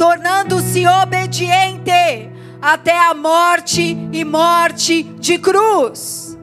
[0.00, 2.30] tornando-se obediente
[2.62, 6.38] até a morte e morte de cruz.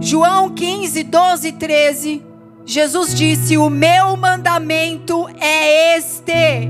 [0.00, 2.26] João 15, 12 e 13,
[2.64, 6.68] Jesus disse: O meu mandamento é este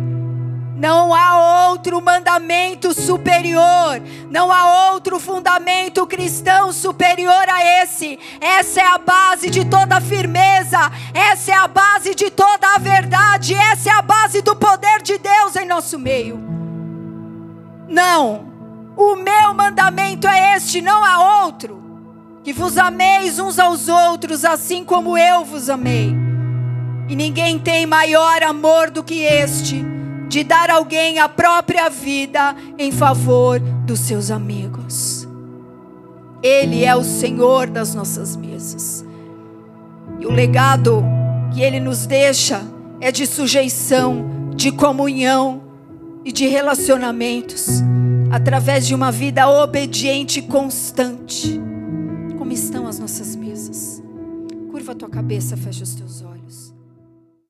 [0.76, 4.00] não há outro mandamento superior,
[4.30, 8.18] não há outro fundamento cristão superior a esse.
[8.40, 13.54] Essa é a base de toda firmeza, essa é a base de toda a verdade,
[13.54, 16.38] essa é a base do poder de Deus em nosso meio.
[17.88, 18.46] Não,
[18.96, 21.84] o meu mandamento é este, não há outro.
[22.44, 26.14] Que vos ameis uns aos outros, assim como eu vos amei.
[27.08, 29.96] E ninguém tem maior amor do que este
[30.28, 35.26] de dar alguém a própria vida em favor dos seus amigos.
[36.42, 39.04] Ele é o Senhor das nossas mesas.
[40.20, 41.02] E o legado
[41.52, 42.62] que ele nos deixa
[43.00, 45.62] é de sujeição, de comunhão
[46.24, 47.82] e de relacionamentos,
[48.30, 51.60] através de uma vida obediente e constante.
[52.36, 54.02] Como estão as nossas mesas?
[54.70, 56.35] Curva a tua cabeça, fecha os teus olhos.